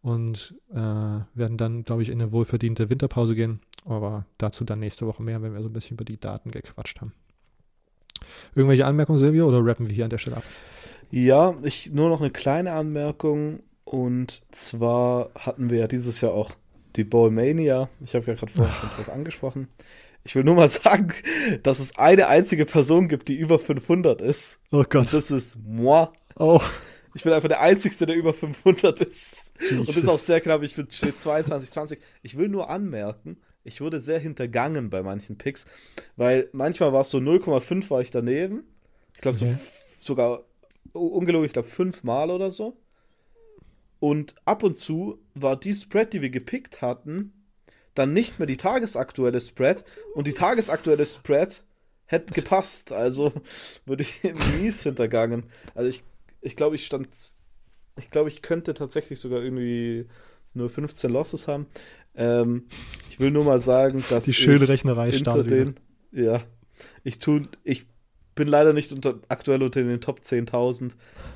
Und 0.01 0.53
äh, 0.71 0.75
werden 0.75 1.57
dann, 1.57 1.83
glaube 1.83 2.03
ich, 2.03 2.09
in 2.09 2.21
eine 2.21 2.31
wohlverdiente 2.31 2.89
Winterpause 2.89 3.33
gehen. 3.33 3.59
Aber 3.85 4.25
dazu 4.37 4.63
dann 4.63 4.79
nächste 4.79 5.07
Woche 5.07 5.23
mehr, 5.23 5.41
wenn 5.41 5.53
wir 5.53 5.61
so 5.61 5.69
ein 5.69 5.73
bisschen 5.73 5.95
über 5.95 6.05
die 6.05 6.19
Daten 6.19 6.51
gequatscht 6.51 7.01
haben. 7.01 7.13
Irgendwelche 8.55 8.85
Anmerkungen, 8.85 9.19
Silvio, 9.19 9.47
oder 9.47 9.65
rappen 9.65 9.87
wir 9.87 9.95
hier 9.95 10.05
an 10.05 10.09
der 10.09 10.17
Stelle 10.17 10.37
ab? 10.37 10.43
Ja, 11.11 11.55
ich 11.63 11.91
nur 11.91 12.09
noch 12.09 12.21
eine 12.21 12.31
kleine 12.31 12.73
Anmerkung. 12.73 13.61
Und 13.83 14.41
zwar 14.51 15.29
hatten 15.35 15.69
wir 15.69 15.79
ja 15.79 15.87
dieses 15.87 16.19
Jahr 16.21 16.33
auch 16.33 16.51
die 16.95 17.03
Ballmania. 17.03 17.89
Ich 18.03 18.15
habe 18.15 18.25
ja 18.25 18.33
gerade 18.33 18.51
vorhin 18.51 18.73
schon 18.75 18.89
drauf 18.89 19.09
angesprochen. 19.09 19.67
Ich 20.23 20.35
will 20.35 20.43
nur 20.43 20.55
mal 20.55 20.69
sagen, 20.69 21.13
dass 21.63 21.79
es 21.79 21.97
eine 21.97 22.27
einzige 22.27 22.65
Person 22.65 23.07
gibt, 23.07 23.27
die 23.27 23.35
über 23.35 23.59
500 23.59 24.21
ist. 24.21 24.59
Oh 24.71 24.83
Gott. 24.83 24.95
Und 24.95 25.13
das 25.13 25.31
ist 25.31 25.57
moi. 25.63 26.07
Oh. 26.35 26.61
Ich 27.13 27.23
bin 27.23 27.31
einfach 27.31 27.47
der 27.47 27.61
Einzige, 27.61 28.05
der 28.05 28.15
über 28.15 28.33
500 28.33 28.99
ist. 29.01 29.53
Jesus. 29.61 29.87
Und 29.87 29.97
ist 29.97 30.09
auch 30.09 30.19
sehr 30.19 30.41
knapp. 30.41 30.63
Ich 30.63 30.75
bin, 30.75 30.89
steht 30.89 31.21
22, 31.21 31.71
20. 31.71 31.99
Ich 32.23 32.37
will 32.37 32.49
nur 32.49 32.69
anmerken, 32.69 33.37
ich 33.65 33.81
wurde 33.81 33.99
sehr 33.99 34.19
hintergangen 34.19 34.89
bei 34.89 35.03
manchen 35.03 35.37
Picks, 35.37 35.65
weil 36.15 36.49
manchmal 36.53 36.93
war 36.93 37.01
es 37.01 37.09
so 37.09 37.17
0,5 37.17 37.89
war 37.89 37.99
ich 37.99 38.11
daneben. 38.11 38.63
Ich 39.15 39.21
glaube 39.21 39.37
okay. 39.37 39.55
so 39.99 40.05
sogar 40.13 40.43
ungelogen, 40.93 41.45
ich 41.45 41.53
glaube 41.53 41.67
fünfmal 41.67 42.29
oder 42.31 42.51
so. 42.51 42.77
Und 43.99 44.35
ab 44.45 44.63
und 44.63 44.77
zu 44.77 45.19
war 45.33 45.59
die 45.59 45.73
Spread, 45.73 46.13
die 46.13 46.21
wir 46.21 46.29
gepickt 46.29 46.81
hatten, 46.81 47.33
dann 47.95 48.13
nicht 48.13 48.39
mehr 48.39 48.45
die 48.45 48.57
tagesaktuelle 48.57 49.41
Spread 49.41 49.83
und 50.13 50.27
die 50.27 50.33
tagesaktuelle 50.33 51.05
Spread 51.05 51.63
hätte 52.05 52.33
gepasst. 52.33 52.91
Also 52.91 53.33
würde 53.85 54.03
ich 54.03 54.21
mies 54.59 54.83
hintergangen. 54.83 55.45
Also 55.73 55.89
ich, 55.89 56.03
ich 56.41 56.55
glaube, 56.55 56.75
ich 56.75 56.85
stand, 56.85 57.09
ich 57.97 58.11
glaube, 58.11 58.29
ich 58.29 58.43
könnte 58.43 58.75
tatsächlich 58.75 59.19
sogar 59.19 59.41
irgendwie 59.41 60.07
nur 60.53 60.69
15 60.69 61.11
Losses 61.11 61.47
haben. 61.47 61.67
Ähm, 62.15 62.67
ich 63.09 63.19
will 63.19 63.31
nur 63.31 63.45
mal 63.45 63.59
sagen, 63.59 64.03
dass 64.09 64.25
die 64.25 64.33
schöne 64.33 64.67
Rechnerei 64.67 65.11
hinter 65.11 65.43
den, 65.43 65.75
ja, 66.11 66.41
ich 67.03 67.19
tu, 67.19 67.41
ich 67.63 67.85
bin 68.35 68.47
leider 68.47 68.73
nicht 68.73 68.91
unter, 68.91 69.19
aktuell 69.29 69.63
unter 69.63 69.81
den 69.81 70.01
Top 70.01 70.19
10.000, 70.19 70.91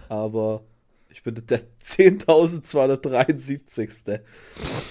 aber 0.10 0.64
ich 1.10 1.24
bin 1.24 1.36
der 1.36 1.62
10.273. 1.82 4.20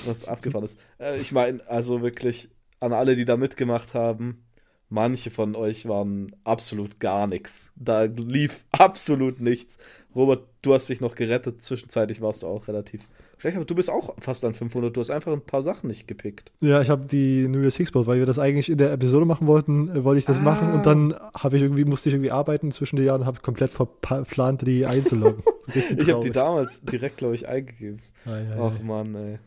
Was 0.07 0.27
abgefahren 0.27 0.64
ist. 0.64 0.81
Äh, 0.98 1.18
ich 1.18 1.33
meine, 1.33 1.61
also 1.68 2.03
wirklich 2.03 2.48
an 2.81 2.92
alle, 2.92 3.16
die 3.16 3.24
da 3.24 3.37
mitgemacht 3.37 3.94
haben, 3.94 4.44
manche 4.88 5.31
von 5.31 5.57
euch 5.57 5.87
waren 5.87 6.35
absolut 6.44 7.01
gar 7.01 7.27
nichts. 7.27 7.72
Da 7.77 8.05
lief 8.05 8.64
absolut 8.70 9.40
nichts. 9.40 9.79
Robert, 10.14 10.48
du 10.62 10.74
hast 10.74 10.88
dich 10.88 11.01
noch 11.01 11.14
gerettet. 11.14 11.62
Zwischenzeitlich 11.62 12.20
warst 12.20 12.42
du 12.42 12.46
auch 12.46 12.68
relativ 12.68 13.09
aber 13.44 13.64
du 13.64 13.74
bist 13.74 13.90
auch 13.90 14.14
fast 14.20 14.44
an 14.44 14.55
500. 14.55 14.96
Du 14.96 15.01
hast 15.01 15.11
einfach 15.11 15.33
ein 15.33 15.40
paar 15.40 15.62
Sachen 15.62 15.88
nicht 15.88 16.09
gepickt. 16.09 16.53
Ja, 16.61 16.81
ich 16.83 16.90
habe 16.90 17.07
die 17.07 17.46
New 17.48 17.61
Year's 17.61 17.74
Six 17.74 17.94
weil 17.94 18.18
wir 18.18 18.27
das 18.27 18.38
eigentlich 18.38 18.68
in 18.68 18.79
der 18.79 18.92
Episode 18.92 19.24
machen 19.24 19.46
wollten, 19.46 19.88
äh, 19.90 20.05
wollte 20.05 20.18
ich 20.18 20.24
das 20.24 20.38
ah. 20.38 20.42
machen 20.42 20.72
und 20.72 20.87
dann 20.87 21.14
habe 21.35 21.57
ich 21.57 21.62
irgendwie 21.62 21.85
musste 21.85 22.09
ich 22.09 22.14
irgendwie 22.14 22.31
arbeiten 22.31 22.70
zwischen 22.72 22.96
den 22.96 23.07
Jahren 23.07 23.22
und 23.22 23.27
habe 23.27 23.40
komplett 23.40 23.70
verplant, 23.70 24.66
die 24.66 24.87
einzuloggen. 24.87 25.42
ich 25.74 26.11
habe 26.11 26.22
die 26.22 26.31
damals 26.31 26.83
direkt, 26.83 27.18
glaube 27.18 27.35
ich, 27.35 27.48
eingegeben. 27.48 28.01
Ah, 28.27 28.37
ja, 28.37 28.57
Ach 28.61 28.77
ja. 28.77 28.85
Mann, 28.85 29.14
ey, 29.14 29.38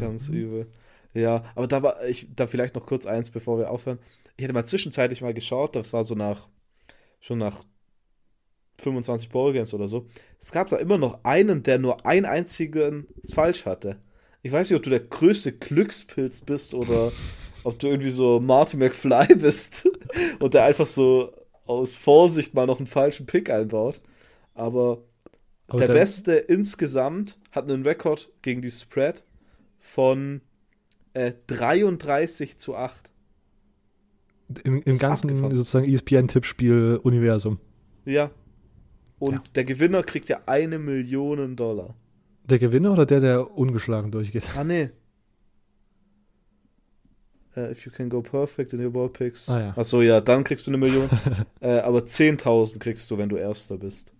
ganz 0.00 0.28
mhm. 0.28 0.34
übel. 0.34 0.66
Ja, 1.12 1.44
aber 1.54 1.68
da 1.68 1.82
war 1.82 2.02
ich 2.04 2.26
da 2.34 2.46
vielleicht 2.46 2.74
noch 2.74 2.86
kurz 2.86 3.06
eins, 3.06 3.30
bevor 3.30 3.58
wir 3.58 3.70
aufhören. 3.70 3.98
Ich 4.36 4.42
hätte 4.42 4.54
mal 4.54 4.64
zwischenzeitlich 4.64 5.20
mal 5.20 5.34
geschaut, 5.34 5.76
das 5.76 5.92
war 5.92 6.04
so 6.04 6.14
nach 6.14 6.48
schon 7.20 7.38
nach 7.38 7.64
25 8.78 9.28
Ballgames 9.30 9.74
oder 9.74 9.88
so. 9.88 10.06
Es 10.40 10.52
gab 10.52 10.68
da 10.68 10.76
immer 10.76 10.98
noch 10.98 11.20
einen, 11.24 11.62
der 11.62 11.78
nur 11.78 12.06
einen 12.06 12.26
einzigen 12.26 13.06
falsch 13.32 13.66
hatte. 13.66 13.96
Ich 14.42 14.52
weiß 14.52 14.68
nicht, 14.68 14.76
ob 14.76 14.82
du 14.82 14.90
der 14.90 15.00
größte 15.00 15.52
Glückspilz 15.52 16.42
bist 16.42 16.74
oder 16.74 17.12
ob 17.64 17.78
du 17.78 17.88
irgendwie 17.88 18.10
so 18.10 18.40
Marty 18.40 18.76
McFly 18.76 19.34
bist 19.36 19.88
und 20.40 20.54
der 20.54 20.64
einfach 20.64 20.86
so 20.86 21.32
aus 21.66 21.96
Vorsicht 21.96 22.54
mal 22.54 22.66
noch 22.66 22.78
einen 22.78 22.86
falschen 22.86 23.26
Pick 23.26 23.48
einbaut. 23.48 24.00
Aber, 24.54 25.02
Aber 25.66 25.78
der 25.78 25.92
Beste 25.92 26.34
insgesamt 26.34 27.38
hat 27.52 27.70
einen 27.70 27.84
Rekord 27.84 28.30
gegen 28.42 28.60
die 28.60 28.70
Spread 28.70 29.24
von 29.80 30.42
äh, 31.14 31.32
33 31.46 32.58
zu 32.58 32.76
8. 32.76 33.10
Im, 34.62 34.82
im 34.82 34.98
ganzen 34.98 35.30
abgefahren. 35.30 35.56
sozusagen 35.56 35.92
ESPN-Tippspiel-Universum. 35.92 37.58
Ja, 38.04 38.30
und 39.24 39.32
ja. 39.32 39.42
der 39.54 39.64
Gewinner 39.64 40.02
kriegt 40.02 40.28
ja 40.28 40.42
eine 40.44 40.78
Million 40.78 41.56
Dollar. 41.56 41.94
Der 42.44 42.58
Gewinner 42.58 42.92
oder 42.92 43.06
der, 43.06 43.20
der 43.20 43.56
ungeschlagen 43.56 44.10
durchgeht? 44.10 44.46
Ah, 44.54 44.64
nee. 44.64 44.90
Uh, 47.56 47.70
if 47.70 47.86
you 47.86 47.92
can 47.92 48.10
go 48.10 48.20
perfect 48.20 48.74
in 48.74 48.84
your 48.84 48.90
ball 48.90 49.08
picks. 49.08 49.48
Ah, 49.48 49.60
ja. 49.60 49.78
Achso, 49.78 50.02
ja, 50.02 50.20
dann 50.20 50.44
kriegst 50.44 50.66
du 50.66 50.72
eine 50.72 50.78
Million. 50.78 51.08
uh, 51.62 51.66
aber 51.66 52.00
10.000 52.00 52.78
kriegst 52.80 53.10
du, 53.10 53.16
wenn 53.16 53.30
du 53.30 53.36
Erster 53.36 53.78
bist. 53.78 54.12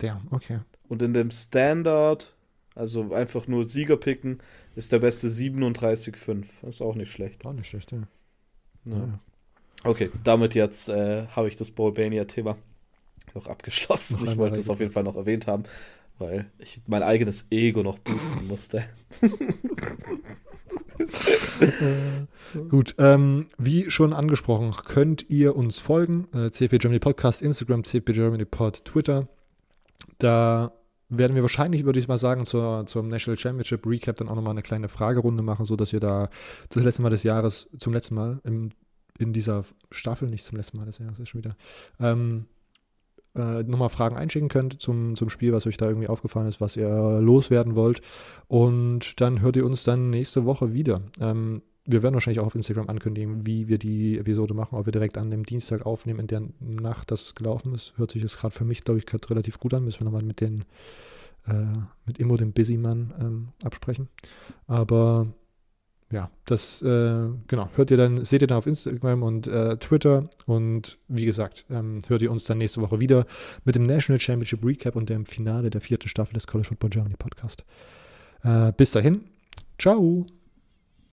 Der, 0.00 0.20
okay. 0.30 0.58
Und 0.88 1.00
in 1.00 1.14
dem 1.14 1.30
Standard, 1.30 2.34
also 2.74 3.12
einfach 3.14 3.46
nur 3.46 3.64
Sieger 3.64 3.96
picken, 3.96 4.40
ist 4.74 4.92
der 4.92 4.98
beste 4.98 5.28
37,5. 5.28 6.46
Das 6.60 6.74
ist 6.74 6.80
auch 6.82 6.94
nicht 6.94 7.10
schlecht. 7.10 7.46
Auch 7.46 7.54
nicht 7.54 7.68
schlecht, 7.68 7.92
ja. 7.92 8.02
ja. 8.84 8.96
ja. 8.96 9.20
Okay, 9.84 10.10
damit 10.24 10.54
jetzt 10.54 10.88
äh, 10.88 11.26
habe 11.28 11.48
ich 11.48 11.56
das 11.56 11.70
Ballbania-Thema 11.70 12.58
noch 13.34 13.46
abgeschlossen. 13.46 14.18
Ich 14.24 14.36
wollte 14.36 14.58
es 14.58 14.68
auf 14.68 14.80
jeden 14.80 14.92
Fall 14.92 15.04
noch 15.04 15.16
erwähnt 15.16 15.46
haben, 15.46 15.64
weil 16.18 16.46
ich 16.58 16.80
mein 16.86 17.02
eigenes 17.02 17.46
Ego 17.50 17.82
noch 17.82 17.98
boosten 17.98 18.46
musste. 18.46 18.84
Gut, 22.68 22.94
ähm, 22.98 23.46
wie 23.56 23.90
schon 23.90 24.12
angesprochen, 24.12 24.72
könnt 24.84 25.28
ihr 25.28 25.56
uns 25.56 25.78
folgen. 25.78 26.28
Äh, 26.34 26.50
CFB 26.50 26.78
Germany 26.78 26.98
Podcast, 26.98 27.42
Instagram, 27.42 27.84
CFB 27.84 28.12
Germany 28.12 28.44
Pod, 28.44 28.84
Twitter. 28.84 29.28
Da 30.18 30.72
werden 31.08 31.34
wir 31.34 31.42
wahrscheinlich, 31.42 31.84
würde 31.84 31.98
ich 31.98 32.08
mal 32.08 32.18
sagen, 32.18 32.44
zur, 32.44 32.84
zum 32.86 33.08
National 33.08 33.38
Championship 33.38 33.86
Recap 33.86 34.16
dann 34.16 34.28
auch 34.28 34.34
nochmal 34.34 34.52
eine 34.52 34.62
kleine 34.62 34.88
Fragerunde 34.88 35.42
machen, 35.42 35.64
sodass 35.64 35.92
ihr 35.92 36.00
da 36.00 36.28
das 36.70 36.82
letzte 36.82 37.02
Mal 37.02 37.10
des 37.10 37.22
Jahres, 37.22 37.68
zum 37.78 37.92
letzten 37.92 38.14
Mal 38.14 38.40
im, 38.44 38.70
in 39.18 39.32
dieser 39.32 39.64
Staffel, 39.90 40.28
nicht 40.28 40.44
zum 40.44 40.56
letzten 40.58 40.76
Mal 40.76 40.86
des 40.86 40.98
Jahres, 40.98 41.18
ist 41.18 41.28
schon 41.28 41.42
wieder, 41.42 41.56
ähm, 41.98 42.46
äh, 43.34 43.62
nochmal 43.62 43.88
Fragen 43.88 44.16
einschicken 44.16 44.48
könnt 44.48 44.80
zum, 44.80 45.16
zum 45.16 45.28
Spiel, 45.28 45.52
was 45.52 45.66
euch 45.66 45.76
da 45.76 45.86
irgendwie 45.86 46.08
aufgefallen 46.08 46.48
ist, 46.48 46.60
was 46.60 46.76
ihr 46.76 47.20
loswerden 47.20 47.74
wollt. 47.74 48.00
Und 48.46 49.20
dann 49.20 49.40
hört 49.40 49.56
ihr 49.56 49.66
uns 49.66 49.84
dann 49.84 50.10
nächste 50.10 50.44
Woche 50.44 50.72
wieder. 50.72 51.02
Ähm, 51.20 51.62
wir 51.84 52.02
werden 52.02 52.14
wahrscheinlich 52.14 52.40
auch 52.40 52.46
auf 52.46 52.54
Instagram 52.54 52.88
ankündigen, 52.88 53.46
wie 53.46 53.68
wir 53.68 53.78
die 53.78 54.18
Episode 54.18 54.52
machen, 54.52 54.76
ob 54.76 54.86
wir 54.86 54.92
direkt 54.92 55.16
an 55.16 55.30
dem 55.30 55.44
Dienstag 55.44 55.86
aufnehmen, 55.86 56.20
in 56.20 56.26
der 56.26 56.42
Nacht 56.60 57.10
das 57.10 57.34
gelaufen 57.34 57.74
ist. 57.74 57.94
Hört 57.96 58.10
sich 58.10 58.22
das 58.22 58.36
gerade 58.36 58.54
für 58.54 58.64
mich, 58.64 58.84
glaube 58.84 58.98
ich, 59.00 59.30
relativ 59.30 59.58
gut 59.58 59.72
an. 59.72 59.84
Müssen 59.84 60.00
wir 60.00 60.04
nochmal 60.04 60.22
mit 60.22 60.42
den 60.42 60.64
äh, 61.48 61.78
mit 62.04 62.18
Immo, 62.18 62.36
dem 62.36 62.52
Busyman, 62.52 63.14
ähm, 63.20 63.48
absprechen. 63.64 64.08
Aber 64.66 65.28
ja, 66.10 66.30
das, 66.46 66.80
äh, 66.80 67.28
genau, 67.48 67.68
hört 67.74 67.90
ihr 67.90 67.98
dann, 67.98 68.24
seht 68.24 68.40
ihr 68.40 68.48
dann 68.48 68.58
auf 68.58 68.66
Instagram 68.66 69.22
und 69.22 69.46
äh, 69.46 69.76
Twitter 69.76 70.30
und 70.46 70.98
wie 71.08 71.26
gesagt, 71.26 71.66
ähm, 71.70 72.00
hört 72.06 72.22
ihr 72.22 72.30
uns 72.30 72.44
dann 72.44 72.58
nächste 72.58 72.80
Woche 72.80 72.98
wieder 72.98 73.26
mit 73.64 73.74
dem 73.74 73.82
National 73.82 74.18
Championship 74.18 74.64
Recap 74.64 74.96
und 74.96 75.10
dem 75.10 75.26
Finale 75.26 75.68
der 75.68 75.82
vierten 75.82 76.08
Staffel 76.08 76.34
des 76.34 76.46
College 76.46 76.68
Football 76.68 76.90
Germany 76.90 77.16
Podcast. 77.18 77.64
Äh, 78.42 78.72
bis 78.76 78.92
dahin, 78.92 79.24
ciao! 79.78 80.37